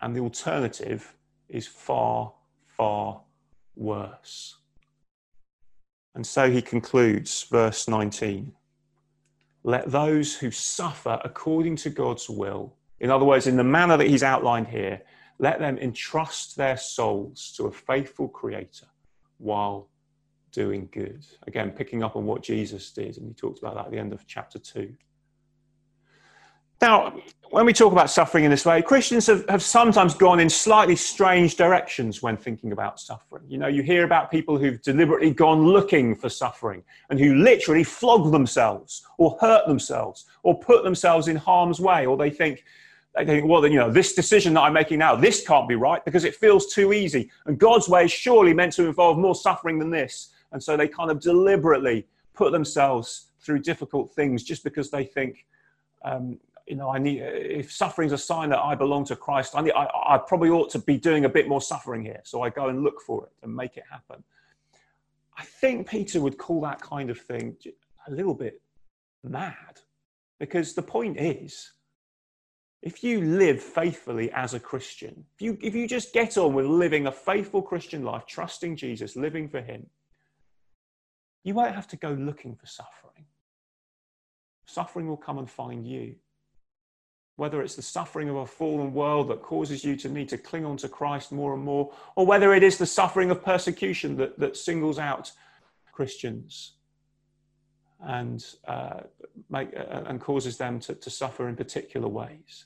And 0.00 0.14
the 0.14 0.20
alternative 0.20 1.16
is 1.48 1.66
far, 1.66 2.32
far 2.66 3.20
worse. 3.74 4.56
And 6.14 6.26
so 6.26 6.50
he 6.50 6.62
concludes, 6.62 7.42
verse 7.44 7.88
19 7.88 8.52
Let 9.62 9.90
those 9.90 10.36
who 10.36 10.50
suffer 10.50 11.20
according 11.24 11.76
to 11.76 11.90
God's 11.90 12.28
will, 12.28 12.74
in 13.00 13.10
other 13.10 13.24
words, 13.24 13.46
in 13.46 13.56
the 13.56 13.64
manner 13.64 13.96
that 13.96 14.06
he's 14.06 14.22
outlined 14.22 14.68
here, 14.68 15.02
let 15.38 15.58
them 15.58 15.78
entrust 15.78 16.56
their 16.56 16.76
souls 16.76 17.52
to 17.56 17.66
a 17.66 17.72
faithful 17.72 18.28
Creator 18.28 18.86
while 19.38 19.88
doing 20.52 20.88
good. 20.92 21.26
Again, 21.46 21.70
picking 21.70 22.02
up 22.02 22.16
on 22.16 22.24
what 22.24 22.42
Jesus 22.42 22.90
did, 22.90 23.18
and 23.18 23.28
he 23.28 23.34
talked 23.34 23.58
about 23.58 23.74
that 23.74 23.86
at 23.86 23.90
the 23.90 23.98
end 23.98 24.12
of 24.12 24.26
chapter 24.26 24.58
2. 24.58 24.94
Now, 26.80 27.14
when 27.50 27.64
we 27.64 27.72
talk 27.72 27.92
about 27.92 28.10
suffering 28.10 28.44
in 28.44 28.50
this 28.50 28.66
way, 28.66 28.82
Christians 28.82 29.26
have, 29.28 29.48
have 29.48 29.62
sometimes 29.62 30.14
gone 30.14 30.40
in 30.40 30.50
slightly 30.50 30.96
strange 30.96 31.56
directions 31.56 32.22
when 32.22 32.36
thinking 32.36 32.72
about 32.72 33.00
suffering. 33.00 33.44
You 33.48 33.56
know, 33.56 33.66
you 33.66 33.82
hear 33.82 34.04
about 34.04 34.30
people 34.30 34.58
who've 34.58 34.80
deliberately 34.82 35.30
gone 35.30 35.66
looking 35.66 36.14
for 36.14 36.28
suffering 36.28 36.82
and 37.08 37.18
who 37.18 37.36
literally 37.36 37.84
flog 37.84 38.30
themselves 38.30 39.06
or 39.16 39.38
hurt 39.40 39.66
themselves 39.66 40.26
or 40.42 40.58
put 40.58 40.84
themselves 40.84 41.28
in 41.28 41.36
harm's 41.36 41.80
way, 41.80 42.04
or 42.04 42.16
they 42.16 42.30
think, 42.30 42.64
they 43.16 43.24
think, 43.24 43.46
well, 43.46 43.66
you 43.66 43.78
know, 43.78 43.90
this 43.90 44.14
decision 44.14 44.54
that 44.54 44.62
I'm 44.62 44.74
making 44.74 44.98
now, 44.98 45.16
this 45.16 45.46
can't 45.46 45.68
be 45.68 45.74
right 45.74 46.04
because 46.04 46.24
it 46.24 46.34
feels 46.34 46.72
too 46.72 46.92
easy. 46.92 47.30
And 47.46 47.58
God's 47.58 47.88
way 47.88 48.04
is 48.04 48.12
surely 48.12 48.52
meant 48.52 48.72
to 48.74 48.86
involve 48.86 49.18
more 49.18 49.34
suffering 49.34 49.78
than 49.78 49.90
this. 49.90 50.30
And 50.52 50.62
so 50.62 50.76
they 50.76 50.88
kind 50.88 51.10
of 51.10 51.20
deliberately 51.20 52.06
put 52.34 52.52
themselves 52.52 53.28
through 53.40 53.60
difficult 53.60 54.10
things 54.10 54.42
just 54.42 54.64
because 54.64 54.90
they 54.90 55.04
think, 55.04 55.46
um, 56.04 56.38
you 56.66 56.76
know, 56.76 56.90
I 56.90 56.98
need, 56.98 57.20
if 57.22 57.72
suffering's 57.72 58.12
a 58.12 58.18
sign 58.18 58.50
that 58.50 58.58
I 58.58 58.74
belong 58.74 59.04
to 59.06 59.16
Christ, 59.16 59.54
I, 59.54 59.62
need, 59.62 59.72
I, 59.72 59.88
I 60.06 60.18
probably 60.18 60.50
ought 60.50 60.68
to 60.70 60.78
be 60.78 60.98
doing 60.98 61.24
a 61.24 61.28
bit 61.28 61.48
more 61.48 61.62
suffering 61.62 62.02
here. 62.02 62.20
So 62.24 62.42
I 62.42 62.50
go 62.50 62.68
and 62.68 62.82
look 62.82 63.00
for 63.00 63.24
it 63.24 63.32
and 63.42 63.54
make 63.54 63.76
it 63.76 63.84
happen. 63.90 64.22
I 65.38 65.44
think 65.44 65.88
Peter 65.88 66.20
would 66.20 66.38
call 66.38 66.60
that 66.62 66.80
kind 66.80 67.08
of 67.08 67.18
thing 67.18 67.56
a 68.06 68.10
little 68.10 68.34
bit 68.34 68.60
mad 69.22 69.80
because 70.38 70.74
the 70.74 70.82
point 70.82 71.18
is, 71.18 71.72
if 72.86 73.02
you 73.02 73.20
live 73.20 73.60
faithfully 73.60 74.30
as 74.30 74.54
a 74.54 74.60
Christian, 74.60 75.24
if 75.34 75.42
you, 75.42 75.58
if 75.60 75.74
you 75.74 75.88
just 75.88 76.12
get 76.12 76.38
on 76.38 76.54
with 76.54 76.66
living 76.66 77.08
a 77.08 77.10
faithful 77.10 77.60
Christian 77.60 78.04
life, 78.04 78.26
trusting 78.26 78.76
Jesus, 78.76 79.16
living 79.16 79.48
for 79.48 79.60
Him, 79.60 79.88
you 81.42 81.52
won't 81.52 81.74
have 81.74 81.88
to 81.88 81.96
go 81.96 82.10
looking 82.12 82.54
for 82.54 82.66
suffering. 82.66 83.24
Suffering 84.66 85.08
will 85.08 85.16
come 85.16 85.38
and 85.38 85.50
find 85.50 85.84
you 85.84 86.14
whether 87.34 87.60
it's 87.60 87.74
the 87.74 87.82
suffering 87.82 88.28
of 88.28 88.36
a 88.36 88.46
fallen 88.46 88.94
world 88.94 89.28
that 89.28 89.42
causes 89.42 89.84
you 89.84 89.96
to 89.96 90.08
need 90.08 90.28
to 90.28 90.38
cling 90.38 90.64
on 90.64 90.76
to 90.76 90.88
Christ 90.88 91.32
more 91.32 91.54
and 91.54 91.62
more, 91.64 91.92
or 92.14 92.24
whether 92.24 92.54
it 92.54 92.62
is 92.62 92.78
the 92.78 92.86
suffering 92.86 93.32
of 93.32 93.44
persecution 93.44 94.16
that, 94.16 94.38
that 94.38 94.56
singles 94.56 94.98
out 94.98 95.32
Christians 95.92 96.76
and, 98.00 98.42
uh, 98.66 99.00
make, 99.50 99.76
uh, 99.76 100.04
and 100.06 100.20
causes 100.20 100.56
them 100.56 100.78
to, 100.80 100.94
to 100.94 101.10
suffer 101.10 101.48
in 101.48 101.56
particular 101.56 102.08
ways. 102.08 102.64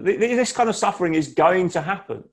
This 0.00 0.52
kind 0.52 0.68
of 0.68 0.76
suffering 0.76 1.14
is 1.14 1.34
going 1.34 1.68
to 1.70 1.80
happen. 1.80 2.24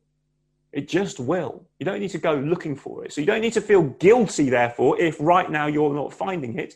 It 0.72 0.88
just 0.88 1.20
will. 1.20 1.66
You 1.80 1.86
don't 1.86 2.00
need 2.00 2.10
to 2.10 2.18
go 2.18 2.34
looking 2.34 2.76
for 2.76 3.06
it. 3.06 3.14
So 3.14 3.22
you 3.22 3.28
don't 3.28 3.42
need 3.42 3.54
to 3.54 3.62
feel 3.62 3.84
guilty, 3.84 4.50
therefore, 4.50 5.00
if 5.00 5.18
right 5.20 5.50
now 5.52 5.68
you're 5.68 5.94
not 5.94 6.14
finding 6.14 6.58
it 6.58 6.76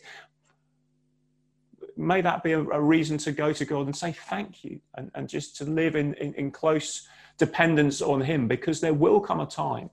may 1.98 2.20
that 2.20 2.42
be 2.42 2.52
a, 2.52 2.60
a, 2.60 2.80
reason 2.80 3.18
to 3.18 3.32
go 3.32 3.52
to 3.52 3.64
God 3.64 3.86
and 3.86 3.96
say 3.96 4.12
thank 4.12 4.64
you 4.64 4.80
and, 4.94 5.10
and 5.14 5.28
just 5.28 5.56
to 5.56 5.64
live 5.64 5.96
in, 5.96 6.14
in, 6.14 6.32
in 6.34 6.50
close 6.50 7.06
dependence 7.38 8.00
on 8.00 8.20
Him 8.20 8.46
because 8.46 8.80
there 8.80 8.94
will 8.94 9.20
come 9.20 9.40
a 9.40 9.46
time 9.46 9.90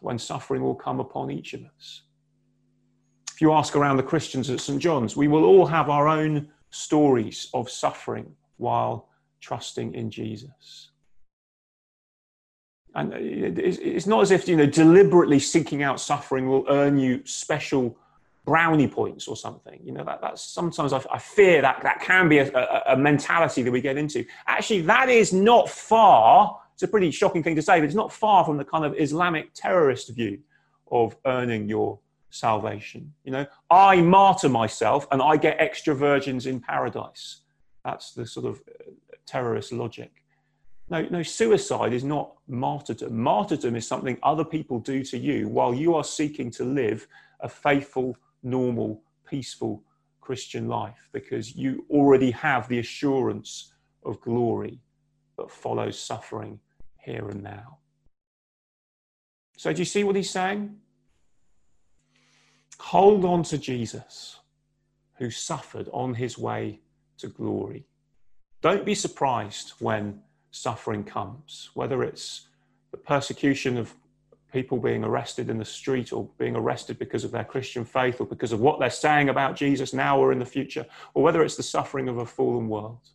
when 0.00 0.18
suffering 0.18 0.62
will 0.62 0.74
come 0.74 1.00
upon 1.00 1.30
each 1.30 1.54
of 1.54 1.64
us. 1.64 2.02
If 3.32 3.40
you 3.40 3.52
ask 3.52 3.76
around 3.76 3.98
the 3.98 4.02
Christians 4.02 4.50
at 4.50 4.60
St. 4.60 4.80
John's, 4.80 5.16
we 5.16 5.28
will 5.28 5.44
all 5.44 5.66
have 5.66 5.88
our 5.88 6.08
own 6.08 6.48
stories 6.70 7.48
of 7.54 7.70
suffering 7.70 8.34
while 8.56 9.08
trusting 9.40 9.94
in 9.94 10.10
Jesus. 10.10 10.90
And 12.94 13.12
it's 13.12 14.06
not 14.06 14.22
as 14.22 14.30
if, 14.30 14.48
you 14.48 14.56
know, 14.56 14.64
deliberately 14.64 15.38
seeking 15.38 15.82
out 15.82 16.00
suffering 16.00 16.48
will 16.48 16.64
earn 16.68 16.98
you 16.98 17.20
special 17.26 17.96
brownie 18.46 18.88
points 18.88 19.28
or 19.28 19.36
something. 19.36 19.78
You 19.84 19.92
know, 19.92 20.04
that, 20.04 20.20
that's 20.22 20.42
sometimes 20.42 20.94
I, 20.94 21.02
I 21.12 21.18
fear 21.18 21.60
that 21.60 21.82
that 21.82 22.00
can 22.00 22.28
be 22.28 22.38
a, 22.38 22.50
a, 22.54 22.94
a, 22.94 22.96
mentality 22.96 23.62
that 23.62 23.70
we 23.70 23.82
get 23.82 23.98
into. 23.98 24.24
Actually, 24.46 24.80
that 24.82 25.10
is 25.10 25.32
not 25.32 25.68
far. 25.68 26.58
It's 26.72 26.84
a 26.84 26.88
pretty 26.88 27.10
shocking 27.10 27.42
thing 27.42 27.56
to 27.56 27.62
say, 27.62 27.80
but 27.80 27.84
it's 27.84 27.94
not 27.94 28.12
far 28.12 28.44
from 28.44 28.56
the 28.56 28.64
kind 28.64 28.84
of 28.84 28.94
Islamic 28.98 29.52
terrorist 29.52 30.14
view 30.14 30.38
of 30.90 31.16
earning 31.26 31.68
your 31.68 31.98
salvation. 32.30 33.12
You 33.24 33.32
know, 33.32 33.46
I 33.70 34.00
martyr 34.00 34.48
myself 34.48 35.06
and 35.10 35.20
I 35.20 35.36
get 35.36 35.56
extra 35.60 35.94
virgins 35.94 36.46
in 36.46 36.60
paradise. 36.60 37.40
That's 37.86 38.14
the 38.14 38.26
sort 38.26 38.46
of 38.46 38.56
uh, 38.68 38.90
terrorist 39.26 39.72
logic. 39.72 40.10
No, 40.90 41.02
no, 41.08 41.22
suicide 41.22 41.92
is 41.92 42.02
not 42.02 42.34
martyrdom. 42.48 43.16
Martyrdom 43.16 43.76
is 43.76 43.86
something 43.86 44.18
other 44.24 44.44
people 44.44 44.80
do 44.80 45.04
to 45.04 45.16
you 45.16 45.48
while 45.48 45.72
you 45.72 45.94
are 45.94 46.02
seeking 46.02 46.50
to 46.52 46.64
live 46.64 47.06
a 47.40 47.48
faithful, 47.48 48.16
normal, 48.42 49.02
peaceful 49.28 49.84
Christian 50.20 50.66
life 50.66 51.08
because 51.12 51.54
you 51.54 51.86
already 51.88 52.32
have 52.32 52.68
the 52.68 52.80
assurance 52.80 53.72
of 54.04 54.20
glory 54.20 54.80
that 55.38 55.48
follows 55.48 55.96
suffering 55.96 56.58
here 56.98 57.28
and 57.28 57.40
now. 57.40 57.78
So, 59.56 59.72
do 59.72 59.78
you 59.78 59.84
see 59.84 60.02
what 60.02 60.16
he's 60.16 60.30
saying? 60.30 60.74
Hold 62.80 63.24
on 63.24 63.44
to 63.44 63.58
Jesus, 63.58 64.40
who 65.18 65.30
suffered 65.30 65.88
on 65.92 66.14
his 66.14 66.36
way 66.36 66.80
to 67.18 67.28
glory. 67.28 67.86
Don't 68.62 68.84
be 68.84 68.94
surprised 68.94 69.74
when 69.78 70.20
suffering 70.50 71.04
comes, 71.04 71.70
whether 71.74 72.02
it's 72.02 72.48
the 72.90 72.96
persecution 72.96 73.76
of 73.76 73.94
people 74.52 74.78
being 74.78 75.04
arrested 75.04 75.50
in 75.50 75.58
the 75.58 75.64
street 75.64 76.12
or 76.12 76.28
being 76.38 76.56
arrested 76.56 76.98
because 76.98 77.24
of 77.24 77.30
their 77.30 77.44
Christian 77.44 77.84
faith 77.84 78.20
or 78.20 78.26
because 78.26 78.52
of 78.52 78.60
what 78.60 78.80
they're 78.80 78.90
saying 78.90 79.28
about 79.28 79.56
Jesus 79.56 79.92
now 79.92 80.18
or 80.18 80.32
in 80.32 80.38
the 80.38 80.46
future, 80.46 80.86
or 81.14 81.22
whether 81.22 81.42
it's 81.42 81.56
the 81.56 81.62
suffering 81.62 82.08
of 82.08 82.18
a 82.18 82.26
fallen 82.26 82.68
world. 82.68 83.10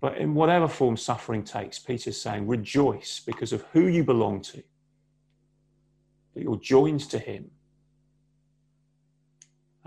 But 0.00 0.18
in 0.18 0.34
whatever 0.34 0.68
form 0.68 0.96
suffering 0.96 1.42
takes, 1.42 1.78
Peter's 1.78 2.20
saying, 2.20 2.46
rejoice 2.46 3.20
because 3.24 3.52
of 3.52 3.62
who 3.72 3.86
you 3.86 4.04
belong 4.04 4.42
to, 4.42 4.62
that 6.34 6.42
you're 6.42 6.56
joined 6.56 7.00
to 7.10 7.18
him, 7.18 7.50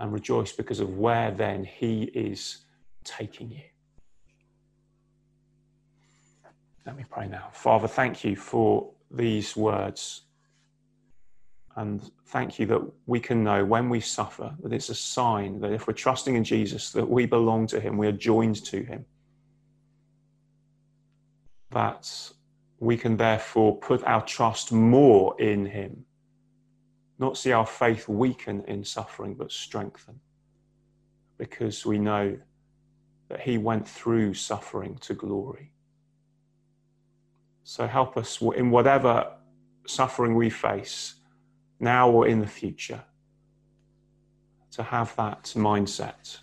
and 0.02 0.12
rejoice 0.12 0.50
because 0.52 0.80
of 0.80 0.98
where 0.98 1.30
then 1.30 1.64
he 1.64 2.02
is 2.02 2.64
taking 3.04 3.50
you. 3.52 3.62
Let 6.84 6.96
me 6.96 7.04
pray 7.08 7.28
now. 7.28 7.50
Father, 7.52 7.86
thank 7.86 8.24
you 8.24 8.34
for 8.34 8.90
these 9.12 9.56
words. 9.56 10.22
And 11.76 12.10
thank 12.26 12.58
you 12.58 12.66
that 12.66 12.82
we 13.06 13.20
can 13.20 13.44
know 13.44 13.64
when 13.64 13.88
we 13.88 14.00
suffer 14.00 14.52
that 14.64 14.72
it's 14.72 14.88
a 14.88 14.94
sign 14.94 15.60
that 15.60 15.72
if 15.72 15.86
we're 15.86 15.94
trusting 15.94 16.34
in 16.34 16.42
Jesus, 16.42 16.90
that 16.90 17.08
we 17.08 17.24
belong 17.24 17.68
to 17.68 17.80
Him, 17.80 17.96
we 17.96 18.08
are 18.08 18.12
joined 18.12 18.64
to 18.64 18.82
Him. 18.82 19.04
That 21.70 22.10
we 22.80 22.96
can 22.96 23.16
therefore 23.16 23.78
put 23.78 24.02
our 24.02 24.22
trust 24.22 24.72
more 24.72 25.40
in 25.40 25.64
Him, 25.64 26.04
not 27.22 27.38
see 27.38 27.52
our 27.52 27.66
faith 27.66 28.08
weaken 28.08 28.64
in 28.68 28.84
suffering, 28.84 29.34
but 29.34 29.50
strengthen, 29.50 30.20
because 31.38 31.86
we 31.86 31.98
know 31.98 32.36
that 33.28 33.40
He 33.40 33.56
went 33.56 33.88
through 33.88 34.34
suffering 34.34 34.98
to 35.02 35.14
glory. 35.14 35.72
So 37.64 37.86
help 37.86 38.16
us 38.16 38.42
in 38.42 38.70
whatever 38.70 39.32
suffering 39.86 40.34
we 40.34 40.50
face, 40.50 41.14
now 41.80 42.10
or 42.10 42.26
in 42.26 42.40
the 42.40 42.46
future, 42.46 43.02
to 44.72 44.82
have 44.82 45.16
that 45.16 45.44
mindset. 45.56 46.38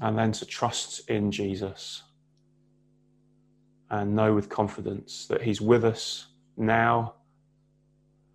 And 0.00 0.16
then 0.16 0.32
to 0.32 0.46
trust 0.46 1.08
in 1.10 1.30
Jesus. 1.30 2.02
And 3.90 4.14
know 4.14 4.34
with 4.34 4.48
confidence 4.48 5.26
that 5.26 5.42
He's 5.42 5.60
with 5.60 5.84
us 5.84 6.26
now 6.56 7.14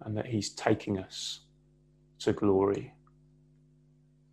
and 0.06 0.18
that 0.18 0.28
He's 0.28 0.50
taking 0.50 0.98
us 1.00 1.42
to 2.20 2.34
glory. 2.34 2.94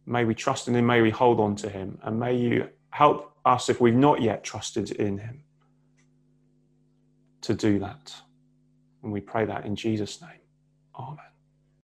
May 0.07 0.25
we 0.25 0.35
trust 0.35 0.69
in 0.69 0.75
Him, 0.75 0.87
may 0.87 1.03
we 1.03 1.11
hold 1.11 1.41
on 1.41 1.57
to 1.57 1.69
Him, 1.69 1.99
and 2.03 2.19
may 2.19 2.37
you 2.37 2.69
help 2.91 3.35
us 3.45 3.69
if 3.69 3.81
we've 3.81 3.95
not 3.95 4.21
yet 4.21 4.45
trusted 4.45 4.91
in 4.93 5.19
Him 5.19 5.43
to 7.43 7.55
do 7.55 7.79
that. 7.79 8.15
And 9.03 9.13
we 9.13 9.21
pray 9.21 9.45
that 9.47 9.65
in 9.65 9.77
Jesus' 9.77 10.21
name. 10.21 10.41
Amen. 10.99 11.30